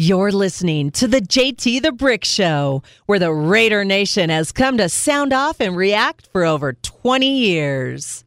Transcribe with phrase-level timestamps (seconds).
[0.00, 4.88] You're listening to the JT the Brick Show, where the Raider Nation has come to
[4.88, 8.24] sound off and react for over 20 years.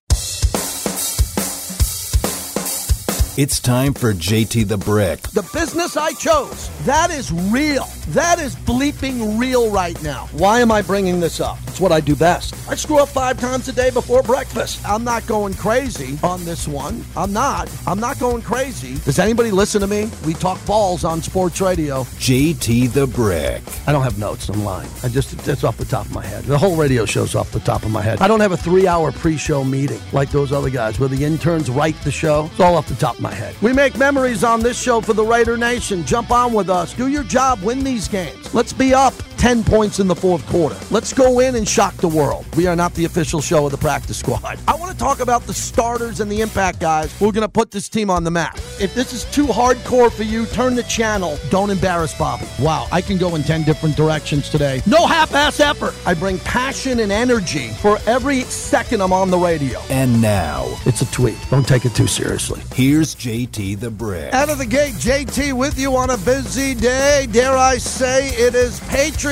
[3.35, 5.19] It's time for JT the Brick.
[5.29, 7.87] The business I chose, that is real.
[8.09, 10.27] That is bleeping real right now.
[10.33, 11.57] Why am I bringing this up?
[11.65, 12.53] It's what I do best.
[12.69, 14.87] I screw up five times a day before breakfast.
[14.87, 17.03] I'm not going crazy on this one.
[17.17, 17.71] I'm not.
[17.87, 18.99] I'm not going crazy.
[19.03, 20.11] Does anybody listen to me?
[20.27, 22.03] We talk balls on sports radio.
[22.03, 23.63] JT the Brick.
[23.87, 24.49] I don't have notes.
[24.49, 24.89] I'm lying.
[25.01, 26.43] I just, it's off the top of my head.
[26.43, 28.21] The whole radio show's off the top of my head.
[28.21, 31.25] I don't have a three hour pre show meeting like those other guys where the
[31.25, 32.45] interns write the show.
[32.51, 33.55] It's all off the top of my head.
[33.61, 36.05] We make memories on this show for the Raider Nation.
[36.05, 36.93] Jump on with us.
[36.93, 37.63] Do your job.
[37.63, 38.53] Win these games.
[38.53, 40.77] Let's be up 10 points in the fourth quarter.
[40.89, 42.45] Let's go in and shock the world.
[42.55, 44.57] We are not the official show of the practice squad.
[44.69, 47.49] I want to talk about the starters and the impact guys who are going to
[47.49, 48.57] put this team on the map.
[48.79, 51.37] If this is too hardcore for you, turn the channel.
[51.49, 52.47] Don't embarrass Bobby.
[52.57, 54.81] Wow, I can go in 10 different directions today.
[54.85, 55.93] No half ass effort.
[56.05, 59.81] I bring passion and energy for every second I'm on the radio.
[59.89, 61.35] And now, It's a tweet.
[61.49, 62.61] Don't take it too seriously.
[62.73, 64.33] here's JT the Brick.
[64.33, 67.27] Out of the gate, JT with you on a busy day.
[67.29, 68.79] Dare I say it is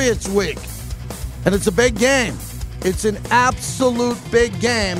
[0.02, 0.58] Patriots week.
[1.46, 2.34] And it's a big game.
[2.82, 4.98] It's an absolute big game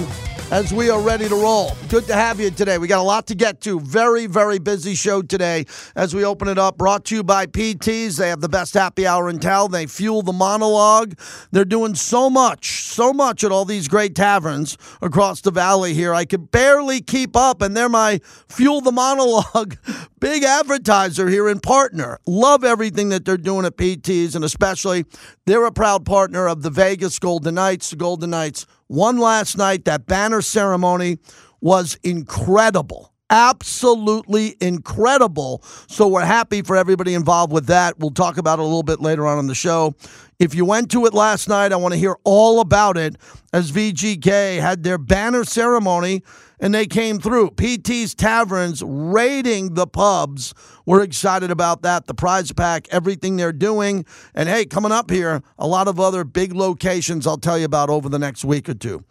[0.52, 1.72] as we are ready to roll.
[1.88, 2.78] Good to have you today.
[2.78, 3.80] We got a lot to get to.
[3.80, 6.78] Very, very busy show today as we open it up.
[6.78, 8.18] Brought to you by PTs.
[8.18, 9.72] They have the best happy hour in town.
[9.72, 11.18] They fuel the monologue.
[11.52, 16.14] They're doing so much, so much at all these great taverns across the valley here.
[16.14, 19.78] I could barely keep up, and they're my fuel the monologue
[20.20, 22.20] big advertiser here and partner.
[22.28, 25.06] Love everything that they're doing at PTs, and especially
[25.46, 27.92] they're a proud partner of the Vegas Golden Knights.
[27.92, 29.86] The Golden Knights won last night.
[29.86, 31.18] That banner ceremony
[31.62, 33.14] was incredible.
[33.30, 35.64] Absolutely incredible.
[35.88, 37.98] So we're happy for everybody involved with that.
[37.98, 39.96] We'll talk about it a little bit later on in the show.
[40.38, 43.16] If you went to it last night, I want to hear all about it
[43.54, 46.24] as VGK had their banner ceremony
[46.62, 47.52] and they came through.
[47.52, 50.54] PT's Taverns raiding the pubs.
[50.86, 52.06] We're excited about that.
[52.06, 54.06] The prize pack, everything they're doing.
[54.36, 57.90] And hey, coming up here, a lot of other big locations I'll tell you about
[57.90, 59.04] over the next week or two.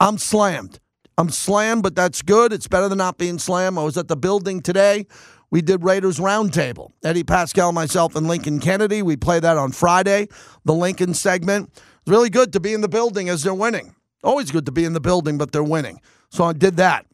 [0.00, 0.80] I'm slammed.
[1.16, 2.52] I'm slammed, but that's good.
[2.52, 3.78] It's better than not being slammed.
[3.78, 5.06] I was at the building today.
[5.50, 6.92] We did Raiders Roundtable.
[7.02, 9.02] Eddie Paschal, myself, and Lincoln Kennedy.
[9.02, 10.28] We play that on Friday,
[10.64, 11.70] the Lincoln segment.
[11.74, 13.94] It's really good to be in the building as they're winning.
[14.22, 16.00] Always good to be in the building, but they're winning.
[16.30, 17.06] So I did that.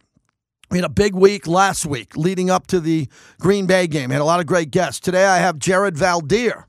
[0.71, 3.09] We had a big week last week leading up to the
[3.39, 4.11] Green Bay game.
[4.11, 4.99] Had a lot of great guests.
[4.99, 6.65] Today I have Jared Veldheer.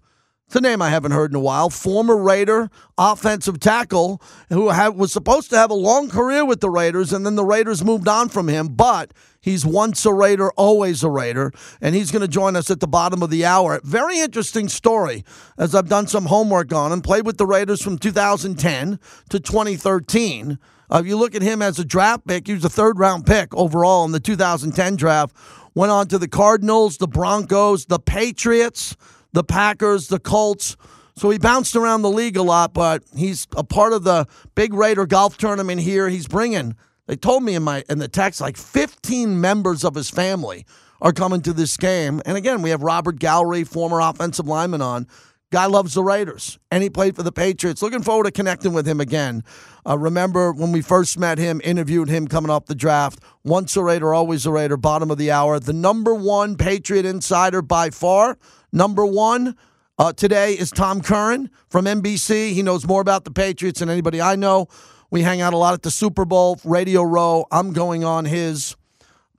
[0.47, 1.71] It's a name I haven't heard in a while.
[1.71, 2.69] Former Raider
[2.99, 7.25] offensive tackle who had, was supposed to have a long career with the Raiders, and
[7.25, 8.67] then the Raiders moved on from him.
[8.67, 9.11] But
[9.41, 11.51] he's once a Raider, always a Raider,
[11.81, 13.81] and he's going to join us at the bottom of the hour.
[13.83, 15.25] Very interesting story,
[15.57, 20.59] as I've done some homework on and played with the Raiders from 2010 to 2013.
[20.91, 23.25] Uh, if you look at him as a draft pick, he was a third round
[23.25, 25.35] pick overall in the 2010 draft.
[25.73, 28.95] Went on to the Cardinals, the Broncos, the Patriots,
[29.35, 30.77] the Packers, the Colts.
[31.17, 34.73] So he bounced around the league a lot, but he's a part of the big
[34.73, 36.09] Raider golf tournament here.
[36.09, 36.75] He's bringing.
[37.05, 40.65] They told me in my in the text like 15 members of his family
[41.01, 42.21] are coming to this game.
[42.25, 45.07] And again, we have Robert Gallery, former offensive lineman, on.
[45.51, 47.81] Guy loves the Raiders, and he played for the Patriots.
[47.81, 49.43] Looking forward to connecting with him again.
[49.87, 53.19] Uh, remember when we first met him, interviewed him coming off the draft.
[53.43, 54.75] Once a Raider, always a Raider.
[54.75, 55.59] Bottom of the hour.
[55.59, 58.37] The number one Patriot insider by far.
[58.75, 59.55] Number one
[59.97, 62.51] uh, today is Tom Curran from NBC.
[62.51, 64.67] He knows more about the Patriots than anybody I know.
[65.09, 67.45] We hang out a lot at the Super Bowl, Radio Row.
[67.53, 68.75] I'm going on his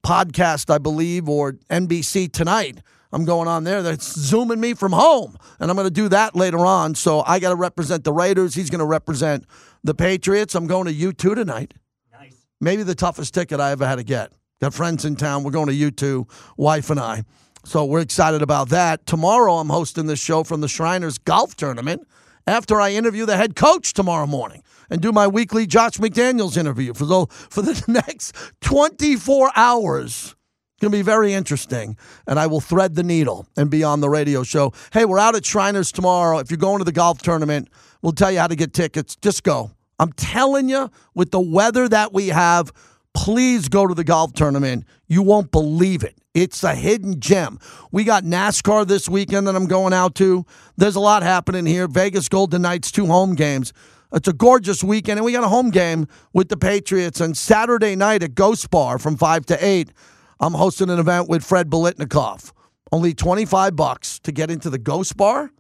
[0.03, 2.81] podcast, I believe, or NBC tonight.
[3.13, 3.83] I'm going on there.
[3.83, 5.37] That's zooming me from home.
[5.61, 6.95] And I'm going to do that later on.
[6.95, 8.55] So I got to represent the Raiders.
[8.55, 9.45] He's going to represent
[9.85, 10.55] the Patriots.
[10.55, 11.75] I'm going to U2 tonight.
[12.11, 12.47] Nice.
[12.59, 14.33] Maybe the toughest ticket I ever had to get.
[14.63, 15.45] Got friends in town.
[15.45, 16.27] We're going to U2,
[16.57, 17.25] wife and I.
[17.67, 19.07] So we're excited about that.
[19.07, 22.07] Tomorrow, I'm hosting this show from the Shriners Golf Tournament
[22.47, 26.95] after I interview the head coach tomorrow morning and do my weekly Josh McDaniels interview
[26.95, 30.37] for the, for the next 24 hours.
[30.37, 31.97] It's going to be very interesting,
[32.29, 34.73] and I will thread the needle and be on the radio show.
[34.93, 36.39] Hey, we're out at Shriners tomorrow.
[36.39, 37.69] If you're going to the golf tournament,
[38.01, 39.17] we'll tell you how to get tickets.
[39.17, 39.73] Just go.
[39.99, 42.71] I'm telling you, with the weather that we have,
[43.17, 44.85] please go to the golf tournament.
[45.09, 46.19] You won't believe it.
[46.35, 47.59] It's a hidden gem.
[47.91, 50.45] We got NASCAR this weekend that I'm going out to.
[50.77, 51.89] There's a lot happening here.
[51.89, 53.73] Vegas Golden Knights, two home games.
[54.13, 57.21] It's a gorgeous weekend, and we got a home game with the Patriots.
[57.21, 59.91] And Saturday night at Ghost Bar from 5 to 8,
[60.39, 62.53] I'm hosting an event with Fred Biletnikoff.
[62.93, 65.51] Only 25 bucks to get into the Ghost Bar?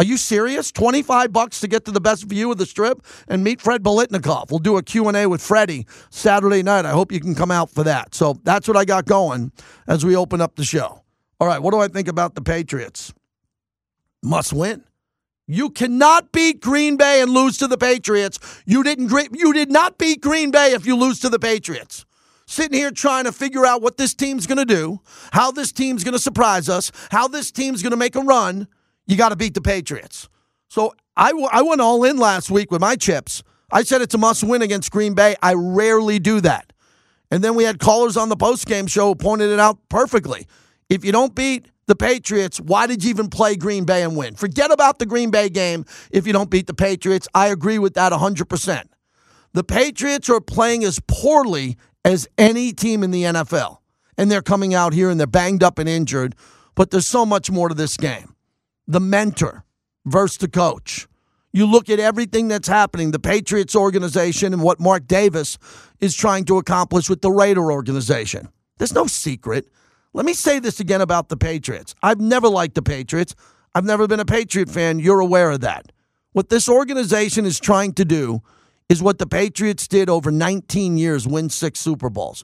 [0.00, 0.72] Are you serious?
[0.72, 4.50] 25 bucks to get to the best view of the strip and meet Fred Biletnikoff.
[4.50, 6.86] We'll do a Q&A with Freddie Saturday night.
[6.86, 8.14] I hope you can come out for that.
[8.14, 9.52] So that's what I got going
[9.86, 11.02] as we open up the show.
[11.38, 13.12] All right, what do I think about the Patriots?
[14.22, 14.84] Must win.
[15.46, 18.38] You cannot beat Green Bay and lose to the Patriots.
[18.64, 22.06] You didn't you did not beat Green Bay if you lose to the Patriots
[22.46, 25.00] sitting here trying to figure out what this team's going to do,
[25.32, 28.66] how this team's going to surprise us, how this team's going to make a run,
[29.06, 30.28] you got to beat the Patriots.
[30.68, 33.42] So I, w- I went all in last week with my chips.
[33.72, 35.36] I said it's a must win against Green Bay.
[35.42, 36.72] I rarely do that.
[37.30, 40.46] And then we had callers on the post-game show pointed it out perfectly.
[40.88, 44.34] If you don't beat the Patriots, why did you even play Green Bay and win?
[44.34, 47.28] Forget about the Green Bay game if you don't beat the Patriots.
[47.34, 48.84] I agree with that 100%.
[49.52, 53.78] The Patriots are playing as poorly as any team in the NFL.
[54.16, 56.34] And they're coming out here and they're banged up and injured,
[56.74, 58.34] but there's so much more to this game.
[58.90, 59.64] The mentor
[60.04, 61.06] versus the coach.
[61.52, 65.58] You look at everything that's happening, the Patriots organization and what Mark Davis
[66.00, 68.48] is trying to accomplish with the Raider organization.
[68.78, 69.68] There's no secret.
[70.12, 71.94] Let me say this again about the Patriots.
[72.02, 73.36] I've never liked the Patriots.
[73.76, 74.98] I've never been a Patriot fan.
[74.98, 75.92] You're aware of that.
[76.32, 78.42] What this organization is trying to do
[78.88, 82.42] is what the Patriots did over 19 years win six Super Bowls.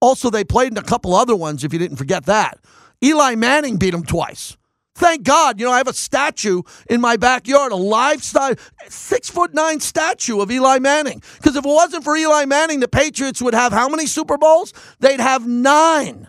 [0.00, 2.60] Also, they played in a couple other ones, if you didn't forget that.
[3.02, 4.56] Eli Manning beat them twice.
[5.00, 6.60] Thank God, you know, I have a statue
[6.90, 8.22] in my backyard, a live
[8.90, 11.22] six foot nine statue of Eli Manning.
[11.38, 14.74] Because if it wasn't for Eli Manning, the Patriots would have how many Super Bowls?
[14.98, 16.28] They'd have nine.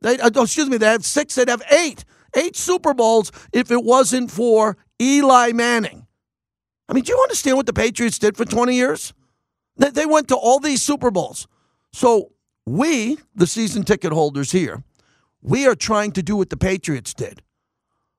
[0.00, 2.06] They, uh, oh, excuse me, they have six, they'd have eight.
[2.34, 6.06] Eight Super Bowls if it wasn't for Eli Manning.
[6.88, 9.12] I mean, do you understand what the Patriots did for 20 years?
[9.76, 11.46] They went to all these Super Bowls.
[11.92, 12.32] So
[12.64, 14.84] we, the season ticket holders here,
[15.42, 17.42] we are trying to do what the Patriots did.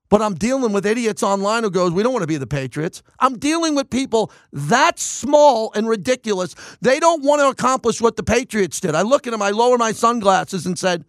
[0.08, 3.02] But I'm dealing with idiots online who goes, "We don't want to be the Patriots."
[3.20, 6.54] I'm dealing with people that small and ridiculous.
[6.80, 8.94] They don't want to accomplish what the Patriots did.
[8.94, 11.04] I look at them, I lower my sunglasses and said,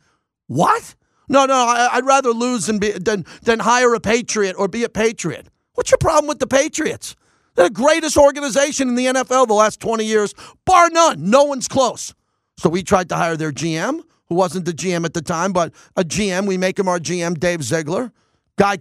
[0.47, 0.95] "What?
[1.29, 4.83] No, no, I, would rather lose than, be, than than hire a Patriot or be
[4.83, 7.15] a Patriot." What's your problem with the Patriots?
[7.55, 10.33] They're the greatest organization in the NFL the last 20 years,
[10.65, 11.29] bar none.
[11.29, 12.13] No one's close.
[12.57, 15.73] So we tried to hire their GM, who wasn't the GM at the time, but
[15.95, 16.47] a GM.
[16.47, 18.11] We make him our GM, Dave Ziegler.
[18.59, 18.79] Guy,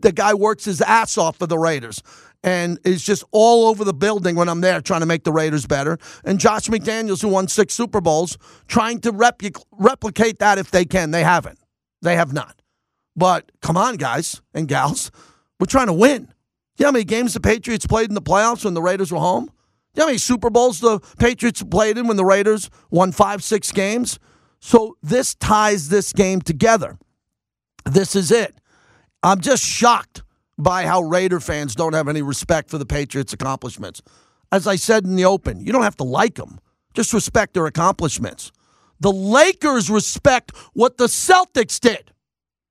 [0.00, 2.02] the guy works his ass off for the Raiders
[2.42, 5.66] and is just all over the building when I'm there trying to make the Raiders
[5.66, 5.98] better.
[6.24, 8.36] And Josh McDaniels, who won six Super Bowls,
[8.66, 11.12] trying to repu- replicate that if they can.
[11.12, 11.60] They haven't.
[12.02, 12.60] They have not.
[13.14, 15.12] But come on, guys and gals.
[15.60, 16.32] We're trying to win.
[16.76, 19.20] You know how many games the Patriots played in the playoffs when the Raiders were
[19.20, 19.44] home?
[19.94, 23.44] You know how many Super Bowls the Patriots played in when the Raiders won five,
[23.44, 24.18] six games?
[24.58, 26.98] So this ties this game together.
[27.84, 28.59] This is it.
[29.22, 30.22] I'm just shocked
[30.56, 34.02] by how Raider fans don't have any respect for the Patriots' accomplishments.
[34.52, 36.58] As I said in the open, you don't have to like them,
[36.94, 38.50] just respect their accomplishments.
[38.98, 42.12] The Lakers respect what the Celtics did.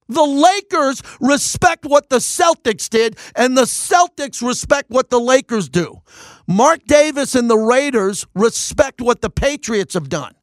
[0.08, 6.02] The Lakers respect what the Celtics did, and the Celtics respect what the Lakers do.
[6.48, 10.34] Mark Davis and the Raiders respect what the Patriots have done.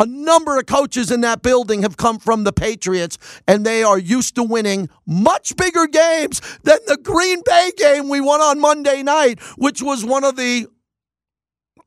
[0.00, 3.98] A number of coaches in that building have come from the Patriots, and they are
[3.98, 9.02] used to winning much bigger games than the Green Bay game we won on Monday
[9.02, 10.66] night, which was one of the,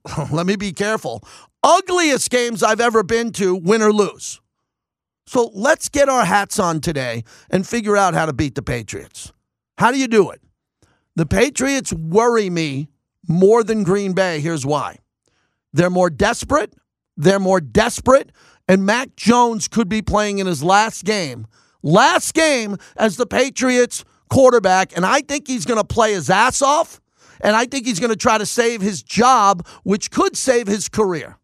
[0.31, 1.23] let me be careful,
[1.63, 4.39] ugliest games I've ever been to, win or lose.
[5.25, 9.33] So let's get our hats on today and figure out how to beat the Patriots.
[9.79, 10.39] How do you do it?
[11.15, 12.89] The Patriots worry me
[13.27, 14.39] more than Green Bay.
[14.39, 14.99] Here's why
[15.73, 16.75] they're more desperate.
[17.17, 18.31] They're more desperate.
[18.67, 21.47] And Mac Jones could be playing in his last game,
[21.81, 24.95] last game as the Patriots quarterback.
[24.95, 27.01] And I think he's going to play his ass off.
[27.41, 30.87] And I think he's going to try to save his job, which could save his
[30.87, 31.37] career.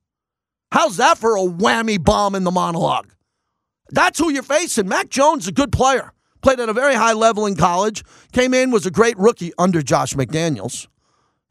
[0.72, 3.12] How's that for a whammy bomb in the monologue?
[3.90, 4.88] That's who you're facing.
[4.88, 8.72] Mac Jones, a good player, played at a very high level in college, came in,
[8.72, 10.88] was a great rookie under Josh McDaniels,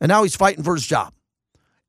[0.01, 1.13] and now he's fighting for his job.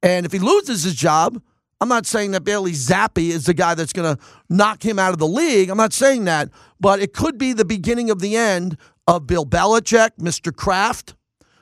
[0.01, 1.41] And if he loses his job,
[1.81, 5.13] I'm not saying that Bailey Zappe is the guy that's going to knock him out
[5.13, 5.69] of the league.
[5.69, 9.45] I'm not saying that, but it could be the beginning of the end of Bill
[9.45, 10.53] Belichick, Mr.
[10.53, 11.15] Kraft,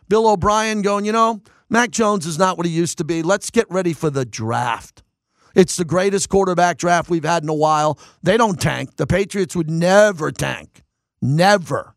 [0.09, 3.21] Bill O'Brien going, you know, Mac Jones is not what he used to be.
[3.21, 5.03] Let's get ready for the draft.
[5.53, 7.99] It's the greatest quarterback draft we've had in a while.
[8.23, 8.95] They don't tank.
[8.95, 10.83] The Patriots would never tank.
[11.21, 11.95] Never.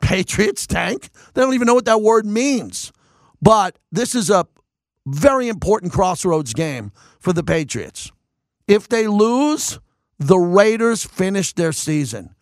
[0.00, 1.10] Patriots tank?
[1.34, 2.92] They don't even know what that word means.
[3.42, 4.46] But this is a
[5.06, 8.12] very important crossroads game for the Patriots.
[8.66, 9.78] If they lose,
[10.18, 12.34] the Raiders finish their season.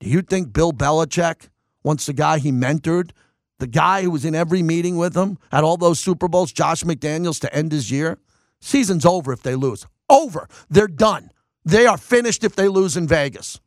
[0.00, 1.48] Do you think Bill Belichick
[1.82, 3.10] wants the guy he mentored,
[3.58, 6.82] the guy who was in every meeting with him at all those Super Bowls, Josh
[6.84, 8.18] McDaniels, to end his year?
[8.60, 9.86] Season's over if they lose.
[10.08, 10.48] Over.
[10.68, 11.30] They're done.
[11.64, 13.60] They are finished if they lose in Vegas.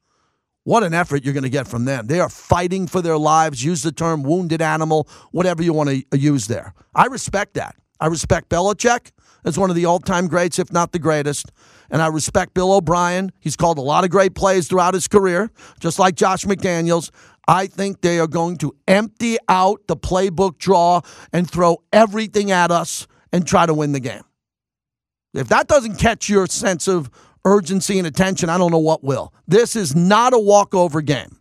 [0.64, 2.08] What an effort you're going to get from them.
[2.08, 3.64] They are fighting for their lives.
[3.64, 6.74] Use the term wounded animal, whatever you want to use there.
[6.94, 7.76] I respect that.
[8.06, 9.10] I respect Belichick
[9.46, 11.52] as one of the all time greats, if not the greatest.
[11.90, 13.32] And I respect Bill O'Brien.
[13.40, 17.10] He's called a lot of great plays throughout his career, just like Josh McDaniels.
[17.48, 21.02] I think they are going to empty out the playbook draw
[21.34, 24.22] and throw everything at us and try to win the game.
[25.34, 27.10] If that doesn't catch your sense of
[27.44, 29.34] urgency and attention, I don't know what will.
[29.48, 31.40] This is not a walkover game.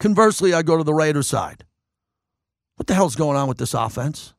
[0.00, 1.66] Conversely, I go to the Raiders side.
[2.76, 4.32] What the hell's going on with this offense?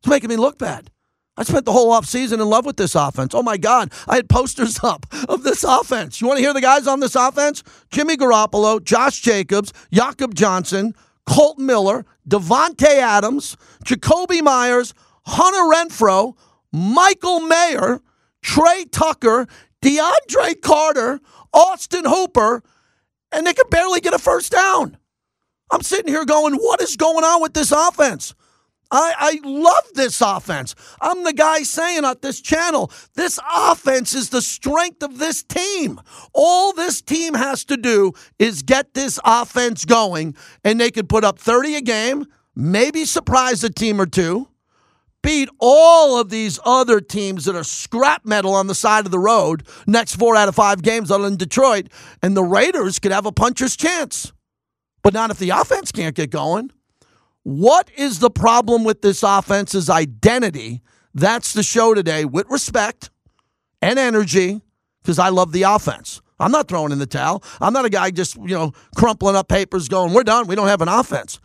[0.00, 0.90] It's making me look bad.
[1.38, 3.34] I spent the whole offseason in love with this offense.
[3.34, 6.20] Oh my God, I had posters up of this offense.
[6.20, 7.62] You want to hear the guys on this offense?
[7.90, 10.94] Jimmy Garoppolo, Josh Jacobs, Jakob Johnson,
[11.26, 14.94] Colt Miller, Davante Adams, Jakobi Meyers,
[15.26, 16.34] Hunter Renfrow,
[16.72, 18.00] Michael Mayer,
[18.42, 19.46] Tre Tucker,
[19.82, 21.20] DeAndre Carter,
[21.52, 22.62] Austin Hooper,
[23.32, 24.96] and they could barely get a first down.
[25.70, 28.34] I'm sitting here going, what is going on with this offense?
[28.90, 30.74] I, I love this offense.
[31.00, 36.00] I'm the guy saying on this channel, this offense is the strength of this team.
[36.32, 41.24] All this team has to do is get this offense going, and they could put
[41.24, 44.48] up 30 a game, maybe surprise a team or two
[45.26, 49.18] beat all of these other teams that are scrap metal on the side of the
[49.18, 51.88] road next four out of five games other than Detroit,
[52.22, 54.32] and the Raiders could have a puncher's chance.
[55.02, 56.70] But not if the offense can't get going.
[57.46, 60.82] What is the problem with this offense's identity?
[61.14, 63.10] That's the show today with respect
[63.80, 64.62] and energy
[65.00, 66.20] because I love the offense.
[66.40, 67.44] I'm not throwing in the towel.
[67.60, 70.48] I'm not a guy just, you know, crumpling up papers going, we're done.
[70.48, 71.38] We don't have an offense.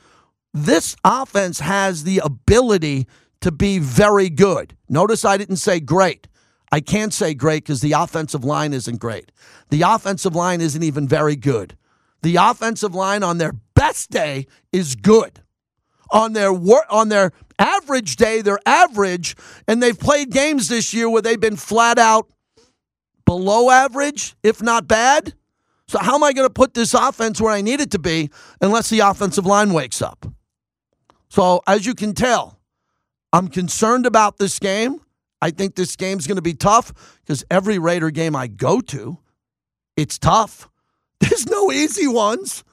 [0.56, 3.06] This offense has the ability
[3.42, 4.76] to be very good.
[4.90, 6.28] Notice I didn't say great.
[6.72, 9.32] I can't say great because the offensive line isn't great.
[9.70, 11.78] The offensive line isn't even very good.
[12.24, 15.41] The offensive line on their best day is good.
[16.12, 19.36] On their on their average day, they're average,
[19.68, 22.28] and they've played games this year where they've been flat out
[23.26, 25.34] below average, if not bad.
[25.88, 28.30] So how am I going to put this offense where I need it to be
[28.62, 30.26] unless the offensive line wakes up?
[31.30, 32.60] So as you can tell,
[33.34, 35.02] I'm concerned about this game.
[35.42, 39.18] I think this game's going to be tough because every Raider game I go to,
[39.98, 40.70] it's tough.
[41.20, 42.64] There's no easy ones.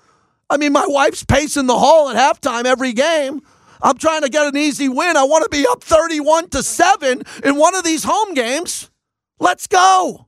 [0.51, 3.41] I mean, my wife's pacing the hall at halftime every game.
[3.83, 5.17] I'm trying to get an easy win.
[5.17, 8.91] I want to be up 31 to 7 in one of these home games.
[9.39, 10.27] Let's go.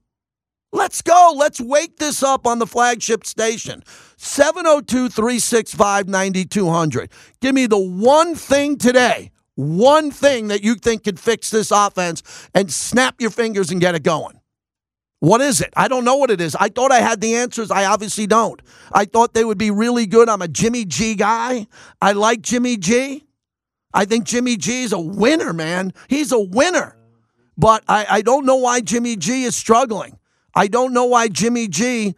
[0.73, 1.35] Let's go.
[1.37, 3.83] Let's wake this up on the flagship station.
[4.17, 7.11] 702 365 9200.
[7.41, 12.23] Give me the one thing today one thing that you think could fix this offense
[12.55, 14.40] and snap your fingers and get it going.
[15.21, 15.73] What is it?
[15.77, 16.57] I don't know what it is.
[16.57, 17.71] I thought I had the answers.
[17.71, 18.61] I obviously don't.
[18.91, 20.31] I thought they would be really good.
[20.31, 21.67] I'm a Jimmy G guy.
[22.01, 23.27] I like Jimmy G.
[23.93, 25.93] I think Jimmy G is a winner, man.
[26.09, 26.97] He's a winner.
[27.59, 30.19] But I, I don't know why Jimmy G is struggling.
[30.55, 32.15] I don't know why Jimmy G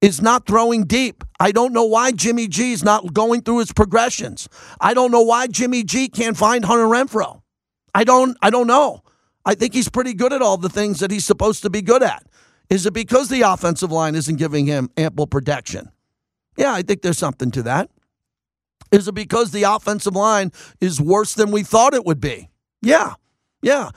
[0.00, 1.24] is not throwing deep.
[1.40, 4.48] I don't know why Jimmy G is not going through his progressions.
[4.80, 7.42] I don't know why Jimmy G can't find Hunter Renfrow.
[7.94, 9.02] I don't I don't know.
[9.44, 12.02] I think he's pretty good at all the things that he's supposed to be good
[12.02, 12.24] at.
[12.70, 15.90] Is it because the offensive line isn't giving him ample protection?
[16.56, 17.90] Yeah, I think there's something to that.
[18.90, 22.48] Is it because the offensive line is worse than we thought it would be?
[22.80, 23.14] Yeah.
[23.62, 23.90] Yeah.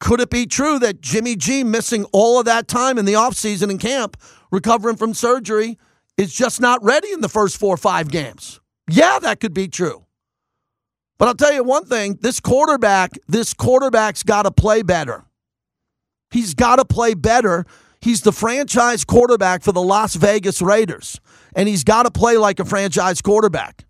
[0.00, 3.70] Could it be true that Jimmy G missing all of that time in the offseason
[3.70, 4.16] in camp
[4.52, 5.78] recovering from surgery,
[6.16, 8.60] is just not ready in the first four or five games.
[8.88, 10.04] Yeah, that could be true.
[11.18, 15.24] But I'll tell you one thing this quarterback, this quarterback's got to play better.
[16.30, 17.64] He's got to play better.
[18.02, 21.20] He's the franchise quarterback for the Las Vegas Raiders,
[21.54, 23.84] and he's got to play like a franchise quarterback.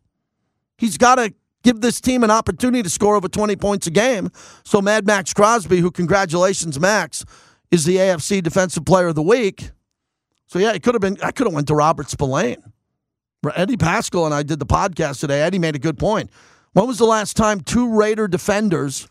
[0.79, 4.31] He's got to give this team an opportunity to score over 20 points a game.
[4.65, 7.25] So, Mad Maxx Crosby, who, congratulations, Max,
[7.71, 9.71] is the AFC Defensive Player of the Week.
[10.53, 11.17] So yeah, it could have been.
[11.23, 12.63] I could have went to Robert Spillane.
[13.57, 15.41] Eddie Paschal and I did the podcast today.
[15.41, 16.29] Eddie made a good point.
[16.75, 19.09] When was the last time two Raider defenders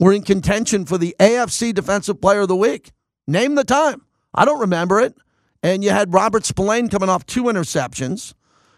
[0.00, 2.90] were in contention for the AFC Defensive Player of the Week?
[3.28, 4.02] Name the time.
[4.34, 5.16] I don't remember it.
[5.62, 8.34] And you had Robert Spillane coming off two interceptions,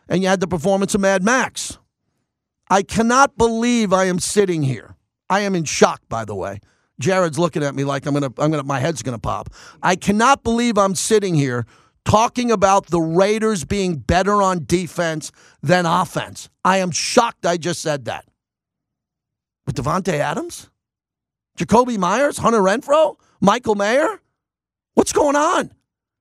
[0.08, 1.78] and you had the performance of Mad Max.
[2.68, 4.96] I cannot believe I am sitting here.
[5.28, 6.60] I am in shock, by the way.
[6.98, 9.50] Jared's looking at me like I'm gonna, I'm gonna, my head's gonna pop.
[9.82, 11.66] I cannot believe I'm sitting here
[12.04, 15.32] talking about the Raiders being better on defense
[15.62, 16.48] than offense.
[16.64, 18.24] I am shocked I just said that.
[19.66, 20.70] With Davante Adams?
[21.58, 24.21] Jakobi Meyers, Hunter Renfrow, Michael Mayer?
[24.94, 25.72] What's going on?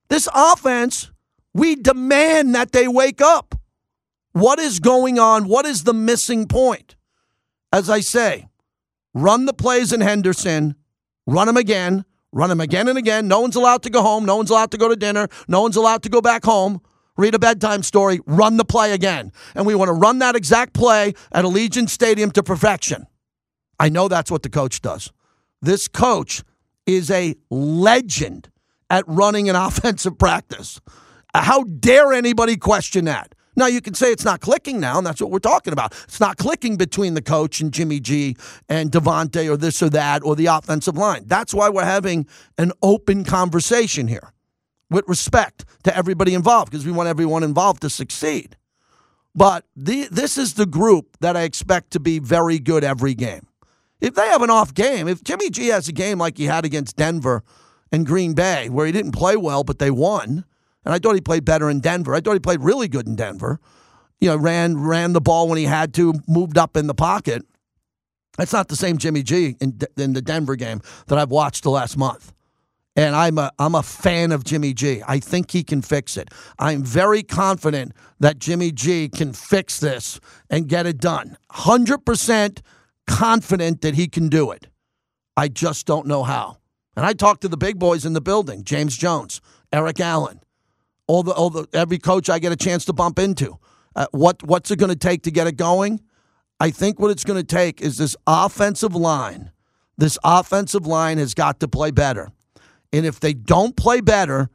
[0.10, 1.12] This offense,
[1.54, 3.56] we demand that they wake up.
[4.34, 5.48] What is going on?
[5.48, 6.96] What is the missing point?
[7.74, 8.50] As I say,
[9.14, 10.76] run the plays in Henderson,
[11.26, 13.28] run them again, run them again and again.
[13.28, 14.26] No one's allowed to go home.
[14.26, 15.28] No one's allowed to go to dinner.
[15.48, 16.82] No one's allowed to go back home.
[17.18, 19.32] Read a bedtime story, run the play again.
[19.54, 23.06] And we want to run that exact play at Allegiant Stadium to perfection.
[23.80, 25.12] I know that's what the coach does.
[25.62, 26.44] This coach
[26.86, 28.50] is a legend
[28.92, 30.80] at running an offensive practice.
[31.34, 33.34] How dare anybody question that?
[33.56, 35.94] Now you can say it's not clicking now, and that's what we're talking about.
[36.04, 38.38] It's not clicking between the coach and Jimmy G
[38.70, 41.24] and Davante or this or that or the offensive line.
[41.26, 44.32] That's why we're having an open conversation here
[44.90, 48.56] with respect to everybody involved because we want everyone involved to succeed.
[49.34, 53.48] But the, this is the group that I expect to be very good every game.
[54.00, 56.66] If they have an off game, if Jimmy G has a game like he had
[56.66, 57.44] against Denver
[57.92, 60.46] and Green Bay, where he didn't play well, but they won,
[60.86, 62.16] and I thought he played better in Denver.
[62.16, 63.60] I thought he played really good in Denver.
[64.20, 67.44] You know, ran ran the ball when he had to, moved up in the pocket.
[68.38, 71.70] That's not the same Jimmy G in, in the Denver game that I've watched the
[71.70, 72.34] last month.
[72.96, 75.02] And I'm a I'm a fan of Jimmy G.
[75.08, 76.30] I think he can fix it.
[76.60, 80.20] I'm very confident that Jimmy G can fix this
[80.50, 81.38] and get it done.
[81.52, 82.60] 100%
[83.08, 84.68] confident that he can do it.
[85.38, 86.58] I just don't know how.
[86.96, 90.42] And I talked to the big boys in the building, James Jones, Eric Allen,
[91.08, 93.58] all the, all the every coach I get a chance to bump into.
[93.96, 96.02] Uh, what what's it going to take to get it going?
[96.60, 99.52] I think what it's going to take is this offensive line.
[99.98, 102.30] This offensive line has got to play better.
[102.94, 104.50] And if they don't play better,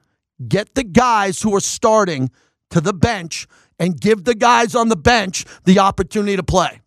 [0.46, 2.30] get the guys who are starting
[2.70, 3.46] to the bench
[3.78, 6.80] and give the guys on the bench the opportunity to play.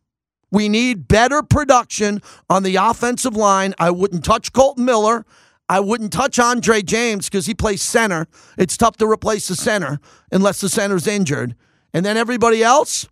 [0.52, 3.74] We need better production on the offensive line.
[3.78, 5.26] I wouldn't touch Kolton Miller.
[5.68, 8.28] I wouldn't touch Andre James because he plays center.
[8.58, 10.00] It's tough to replace the center
[10.32, 11.56] unless the center's injured.
[11.94, 13.08] And then everybody else,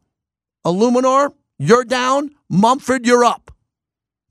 [0.65, 2.31] Eluemunor, you're down.
[2.49, 3.51] Munford, you're up.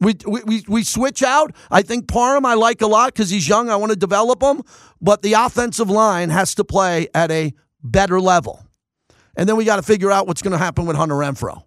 [0.00, 1.54] We, we, we switch out.
[1.70, 3.70] I think Parham I like a lot because he's young.
[3.70, 4.62] I want to develop him.
[5.00, 8.66] But the offensive line has to play at a better level.
[9.36, 11.62] And then we got to figure out what's going to happen with Hunter Renfrow.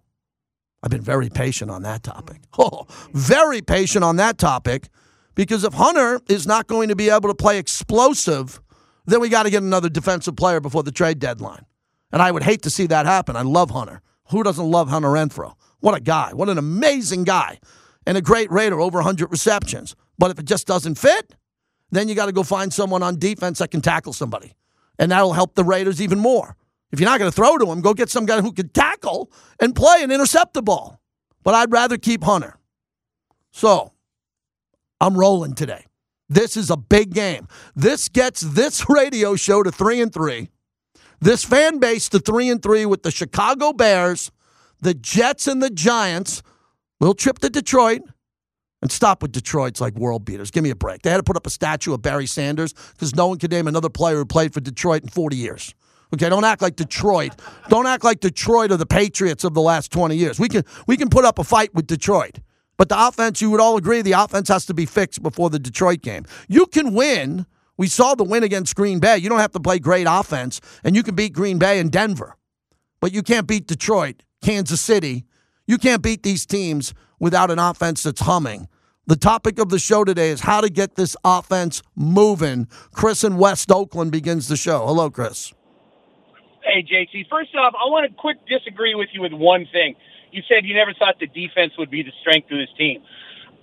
[0.82, 2.40] I've been very patient on that topic.
[2.58, 4.88] Oh, very patient on that topic
[5.34, 8.60] because if Hunter is not going to be able to play explosive,
[9.06, 11.64] then we got to get another defensive player before the trade deadline.
[12.12, 13.36] And I would hate to see that happen.
[13.36, 14.02] I love Hunter.
[14.30, 15.54] Who doesn't love Hunter Renfrow?
[15.78, 16.32] What a guy.
[16.34, 17.60] What an amazing guy.
[18.06, 19.96] And a great Raider, over 100 receptions.
[20.18, 21.34] But if it just doesn't fit,
[21.90, 24.54] then you got to go find someone on defense that can tackle somebody.
[24.98, 26.56] And that'll help the Raiders even more.
[26.92, 29.30] If you're not going to throw to him, go get some guy who can tackle
[29.60, 31.00] and play and intercept the ball.
[31.42, 32.58] But I'd rather keep Hunter.
[33.52, 33.92] So
[35.00, 35.86] I'm rolling today.
[36.28, 37.48] This is a big game.
[37.74, 40.48] This gets this radio show to three and three.
[41.20, 44.30] This fan base to three and three with the Chicago Bears,
[44.80, 46.42] the Jets, and the Giants.
[47.00, 48.02] We'll trip to Detroit
[48.80, 50.50] and stop with Detroit's like world beaters.
[50.50, 51.02] Give me a break.
[51.02, 53.66] They had to put up a statue of Barry Sanders because no one could name
[53.66, 55.74] another player who played for Detroit in 40 years.
[56.12, 57.32] Okay, don't act like Detroit.
[57.68, 60.40] Don't act like Detroit or the Patriots of the last 20 years.
[60.40, 62.40] We can we can put up a fight with Detroit.
[62.76, 65.58] But the offense, you would all agree, the offense has to be fixed before the
[65.58, 66.24] Detroit game.
[66.48, 67.44] You can win.
[67.76, 69.18] We saw the win against Green Bay.
[69.18, 72.36] You don't have to play great offense, and you can beat Green Bay and Denver.
[73.00, 75.26] But you can't beat Detroit, Kansas City.
[75.66, 78.66] You can't beat these teams without an offense that's humming.
[79.06, 82.66] The topic of the show today is how to get this offense moving.
[82.92, 84.86] Chris in West Oakland begins the show.
[84.86, 85.52] Hello, Chris.
[86.62, 87.28] Hey, JT.
[87.28, 89.94] First off, I want to quick disagree with you with one thing.
[90.30, 93.02] You said you never thought the defense would be the strength of this team.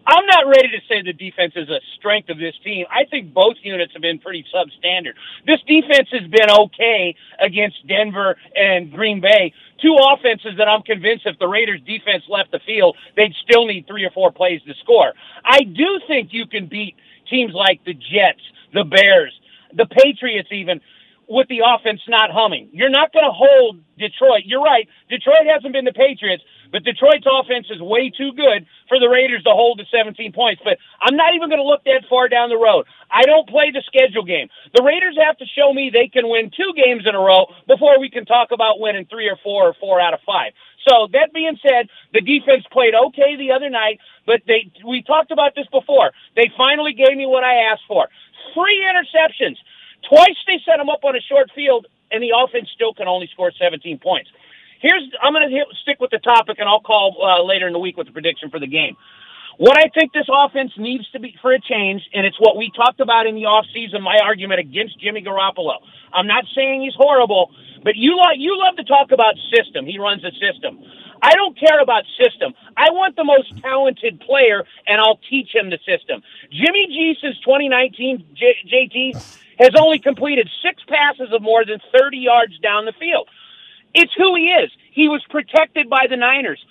[0.07, 2.85] I'm not ready to say the defense is a strength of this team.
[2.89, 5.13] I think both units have been pretty substandard.
[5.45, 9.53] This defense has been okay against Denver and Green Bay.
[9.81, 13.85] Two offenses that I'm convinced if the Raiders defense left the field, they'd still need
[13.85, 15.13] three or four plays to score.
[15.43, 16.95] I do think you can beat
[17.29, 18.41] teams like the Jets,
[18.73, 19.33] the Bears,
[19.75, 20.79] the Patriots even
[21.27, 22.69] with the offense not humming.
[22.71, 24.43] You're not going to hold Detroit.
[24.45, 24.87] You're right.
[25.09, 29.43] Detroit hasn't been the Patriots, but Detroit's offense is way too good for the Raiders
[29.43, 30.61] to hold to 17 points.
[30.63, 32.85] But I'm not even going to look that far down the road.
[33.11, 34.49] I don't play the schedule game.
[34.75, 37.99] The Raiders have to show me they can win two games in a row before
[37.99, 40.53] we can talk about winning three or four or four out of five.
[40.87, 45.31] So that being said, the defense played okay the other night, but they we talked
[45.31, 46.11] about this before.
[46.35, 48.07] They finally gave me what I asked for.
[48.53, 49.57] Three interceptions.
[50.03, 53.29] Twice they set him up on a short field, and the offense still can only
[53.33, 54.29] score 17 points.
[54.81, 57.79] Here's I'm going to stick with the topic, and I'll call uh, later in the
[57.79, 58.95] week with the prediction for the game.
[59.57, 62.71] What I think this offense needs to be for a change, and it's what we
[62.75, 65.81] talked about in the offseason, my argument against Jimmy Garoppolo.
[66.13, 67.49] I'm not saying he's horrible,
[67.83, 69.87] but you like you love to talk about system.
[69.87, 70.77] He runs a system.
[71.23, 72.53] I don't care about system.
[72.77, 76.21] I want the most talented player, and I'll teach him the system.
[76.51, 79.17] Jimmy G since 2019, J- JT
[79.59, 83.27] has only completed six passes of more than 30 yards down the field.
[83.93, 84.71] It's who he is.
[84.91, 86.63] He was protected by the Niners.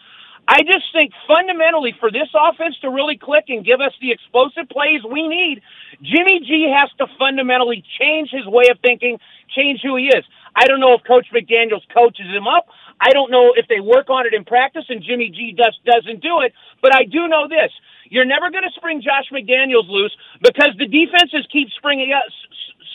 [0.48, 4.68] I just think fundamentally for this offense to really click and give us the explosive
[4.70, 5.60] plays we need,
[6.02, 9.18] Jimmy G has to fundamentally change his way of thinking,
[9.50, 10.24] change who he is.
[10.54, 12.66] I don't know if Coach McDaniels coaches him up.
[13.00, 16.22] I don't know if they work on it in practice and Jimmy G just doesn't
[16.22, 17.72] do it, but I do know this.
[18.08, 22.24] You're never going to spring Josh McDaniels loose because the defenses keep springing uh, up,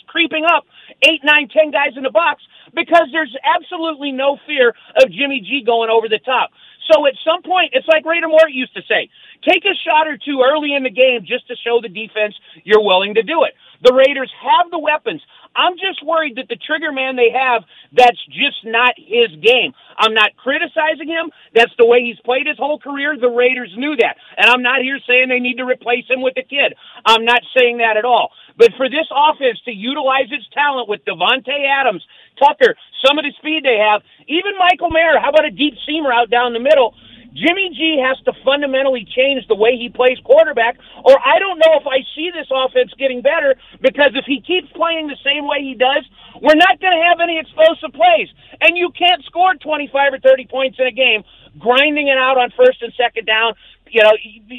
[0.06, 0.64] creeping up
[1.02, 2.42] eight, nine, ten guys in the box
[2.74, 6.50] because there's absolutely no fear of Jimmy G going over the top.
[6.90, 9.08] So at some point, it's like Raider Moore used to say,
[9.48, 12.34] take a shot or two early in the game just to show the defense
[12.64, 13.54] you're willing to do it.
[13.82, 15.22] The Raiders have the weapons.
[15.54, 17.62] I'm just worried that the trigger man they have,
[17.92, 19.72] that's just not his game.
[19.96, 21.30] I'm not criticizing him.
[21.54, 23.16] That's the way he's played his whole career.
[23.16, 24.16] The Raiders knew that.
[24.36, 26.74] And I'm not here saying they need to replace him with a kid.
[27.04, 28.30] I'm not saying that at all.
[28.56, 32.04] But for this offense to utilize its talent with Davante Adams,
[32.38, 36.12] Tucker, some of the speed they have, even Michael Mayer, how about a deep seamer
[36.12, 36.94] out down the middle?
[37.34, 41.80] Jimmy G has to fundamentally change the way he plays quarterback, or I don't know
[41.80, 45.60] if I see this offense getting better because if he keeps playing the same way
[45.60, 46.04] he does,
[46.40, 48.28] we're not going to have any explosive plays.
[48.60, 51.24] And you can't score 25 or 30 points in a game
[51.58, 53.54] grinding it out on first and second down,
[53.92, 54.12] you know,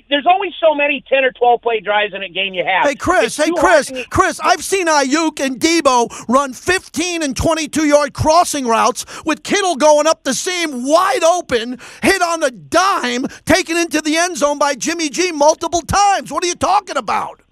[0.10, 2.88] there's only so many 10 or 12 play drives in a game you have.
[2.88, 8.14] Hey, Chris, hey, Chris, Chris, I've seen Aiyuk and Deebo run 15 and 22 yard
[8.14, 13.76] crossing routes with Kittle going up the seam wide open, hit on a dime, taken
[13.76, 16.32] into the end zone by Jimmy G multiple times.
[16.32, 17.43] What are you talking about?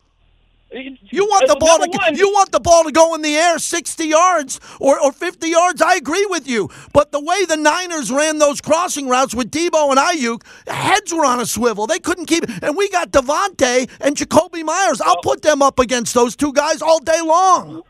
[0.74, 3.60] You want the ball to one, you want the ball to go in the air
[3.60, 5.82] 60 yards or, or 50 yards.
[5.82, 6.70] I agree with you.
[6.94, 11.26] But the way the Niners ran those crossing routes with Deebo and Aiyuk, heads were
[11.26, 11.88] on a swivel.
[11.88, 15.02] They couldn't keep and we got Davante and Jakobi Meyers.
[15.02, 17.84] I'll put them up against those two guys all day long.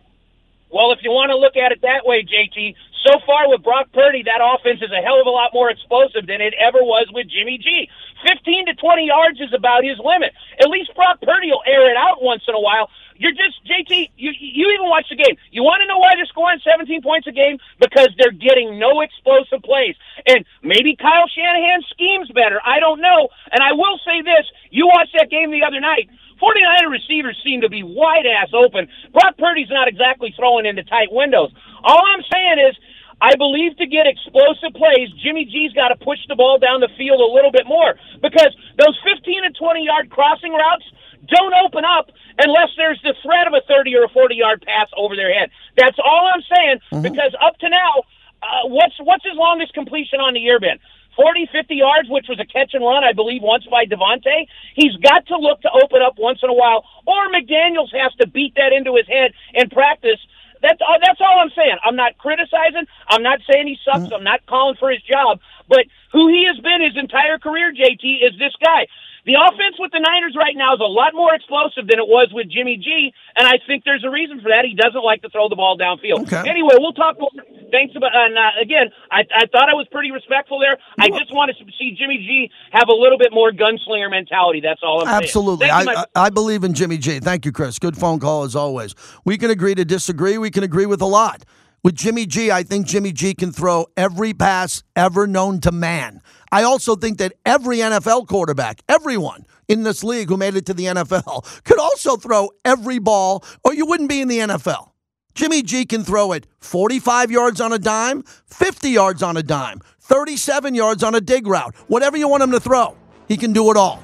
[0.72, 3.90] Well, if you want to look at it that way, JT, so far with Brock
[3.94, 7.10] Purdy, that offense is a hell of a lot more explosive than it ever was
[7.14, 7.90] with Jimmy G.
[8.26, 10.34] 15 to 20 yards is about his limit.
[10.62, 12.90] At least Brock Purdy will air it out once in a while.
[13.18, 14.18] You're just JT.
[14.18, 15.38] You you even watch the game.
[15.54, 17.58] You want to know why they're scoring 17 points a game?
[17.80, 19.94] Because they're getting no explosive plays.
[20.26, 22.58] And maybe Kyle Shanahan schemes better.
[22.66, 23.30] I don't know.
[23.54, 26.10] And I will say this: you watched that game the other night.
[26.42, 28.90] 49er receivers seem to be wide ass open.
[29.14, 31.54] Brock Purdy's not exactly throwing into tight windows.
[31.84, 32.76] All I'm saying is
[33.22, 36.90] I believe to get explosive plays, Jimmy G's got to push the ball down the
[36.98, 38.50] field a little bit more because
[38.82, 40.86] those 15 and 20 yard crossing routes
[41.30, 44.90] don't open up unless there's the threat of a 30 or a 40 yard pass
[44.98, 45.52] over their head.
[45.78, 47.02] That's all I'm saying mm-hmm.
[47.04, 48.04] because up to now,
[48.42, 50.80] uh, what's what's his longest completion on the year been?
[51.16, 54.48] 40, 50 yards, which was a catch and run, I believe, once by Davante.
[54.76, 58.28] He's got to look to open up once in a while, or McDaniels has to
[58.28, 60.20] beat that into his head in practice
[60.62, 61.78] that's all, that's all I'm saying.
[61.84, 62.86] I'm not criticizing.
[63.08, 64.10] I'm not saying he sucks.
[64.10, 64.18] Mm.
[64.18, 65.40] I'm not calling for his job.
[65.68, 68.88] But who he has been his entire career, JT, is this guy.
[69.26, 72.30] The offense with the Niners right now is a lot more explosive than it was
[72.34, 74.66] with Jimmy G, and I think there's a reason for that.
[74.66, 76.26] He doesn't like to throw the ball downfield.
[76.26, 76.50] Okay.
[76.50, 77.30] Anyway, we'll talk more.
[77.72, 78.12] Thanks about.
[78.14, 80.78] And uh, again, I, I thought I was pretty respectful there.
[81.00, 84.60] I just wanted to see Jimmy G have a little bit more gunslinger mentality.
[84.60, 85.68] That's all I'm Absolutely.
[85.68, 85.88] saying.
[85.88, 86.06] Absolutely.
[86.16, 87.20] I, I, I believe in Jimmy G.
[87.20, 87.80] Thank you, Chris.
[87.80, 88.96] Good phone call as always.
[89.24, 90.38] We can agree to disagree.
[90.38, 91.46] We can agree with a lot.
[91.84, 96.22] With Jimmy G, I think Jimmy G can throw every pass ever known to man.
[96.52, 100.76] I also think that every NFL quarterback, everyone in this league who made it to
[100.76, 104.92] the NFL, could also throw every ball, or you wouldn't be in the NFL.
[105.34, 109.82] Jimmy G can throw it 45 yards on a dime, 50 yards on a dime,
[110.02, 111.74] 37 yards on a dig route.
[111.88, 112.96] Whatever you want him to throw,
[113.28, 114.04] he can do it all.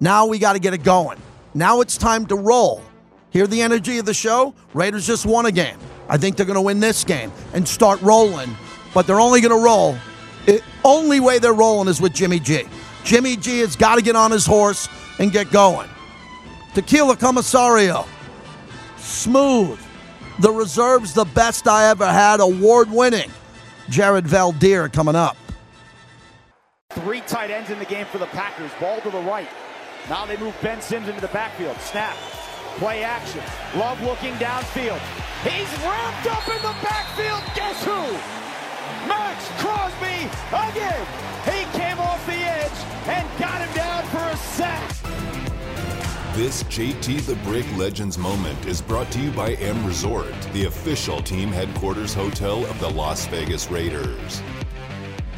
[0.00, 1.22] Now we got to get it going.
[1.54, 2.82] Now it's time to roll.
[3.30, 4.56] Hear the energy of the show?
[4.72, 5.78] Raiders just won a game.
[6.08, 8.54] I think they're going to win this game and start rolling,
[8.92, 9.96] but they're only going to roll
[10.46, 12.64] the only way they're rolling is with Jimmy G.
[13.04, 14.88] Jimmy G has got to get on his horse
[15.18, 15.88] and get going.
[16.74, 18.06] Tequila Comisario.
[18.98, 19.78] Smooth.
[20.40, 23.30] The reserve's the best I ever had, award winning.
[23.88, 25.36] Jared Veldheer coming up.
[26.90, 28.70] Three tight ends in the game for the Packers.
[28.80, 29.48] Ball to the right.
[30.08, 31.76] Now they move Ben Sims into the backfield.
[31.80, 32.16] Snap.
[32.78, 33.40] Play action.
[33.76, 34.98] Love looking downfield.
[35.44, 37.42] He's wrapped up in the backfield.
[37.54, 38.02] Guess who?
[39.06, 41.06] Maxx Crosby again.
[41.44, 42.72] He came off the edge
[43.06, 44.90] and got him down for a sack.
[46.34, 51.22] This JT the Brick Legends moment is brought to you by M Resort, the official
[51.22, 54.42] team headquarters hotel of the Las Vegas Raiders.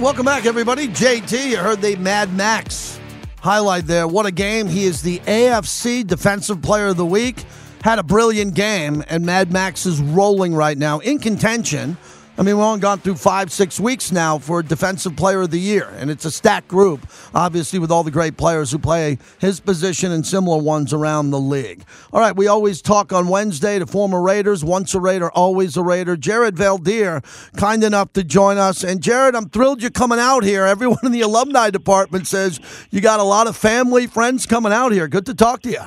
[0.00, 0.88] Welcome back, everybody.
[0.88, 2.98] JT, you heard the Mad Max
[3.40, 4.08] highlight there.
[4.08, 4.66] What a game.
[4.66, 7.44] He is the AFC Defensive Player of the Week.
[7.82, 11.96] Had a brilliant game, and Mad Max is rolling right now in contention
[12.38, 15.58] I mean, we've only gone through five, six weeks now for Defensive Player of the
[15.58, 19.58] Year, and it's a stacked group, obviously, with all the great players who play his
[19.58, 21.82] position and similar ones around the league.
[22.12, 25.82] All right, we always talk on Wednesday to former Raiders, once a Raider, always a
[25.82, 26.14] Raider.
[26.14, 27.24] Jared Veldheer,
[27.56, 28.84] kind enough to join us.
[28.84, 30.66] And Jared, I'm thrilled you're coming out here.
[30.76, 34.92] Everyone in the alumni department says you got a lot of family, friends coming out
[34.92, 35.08] here.
[35.08, 35.80] Good to talk to you.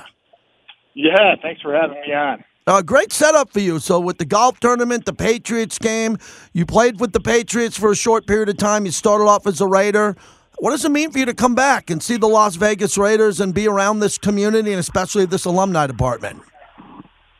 [0.96, 2.44] Yeah, thanks for having me on.
[2.70, 3.80] Uh, great setup for you.
[3.80, 6.20] So with the golf tournament, the Patriots game,
[6.54, 8.86] you played with the Patriots for a short period of time.
[8.86, 10.16] You started off as a Raider.
[10.60, 13.40] What does it mean for you to come back and see the Las Vegas Raiders
[13.40, 16.44] and be around this community and especially this alumni department?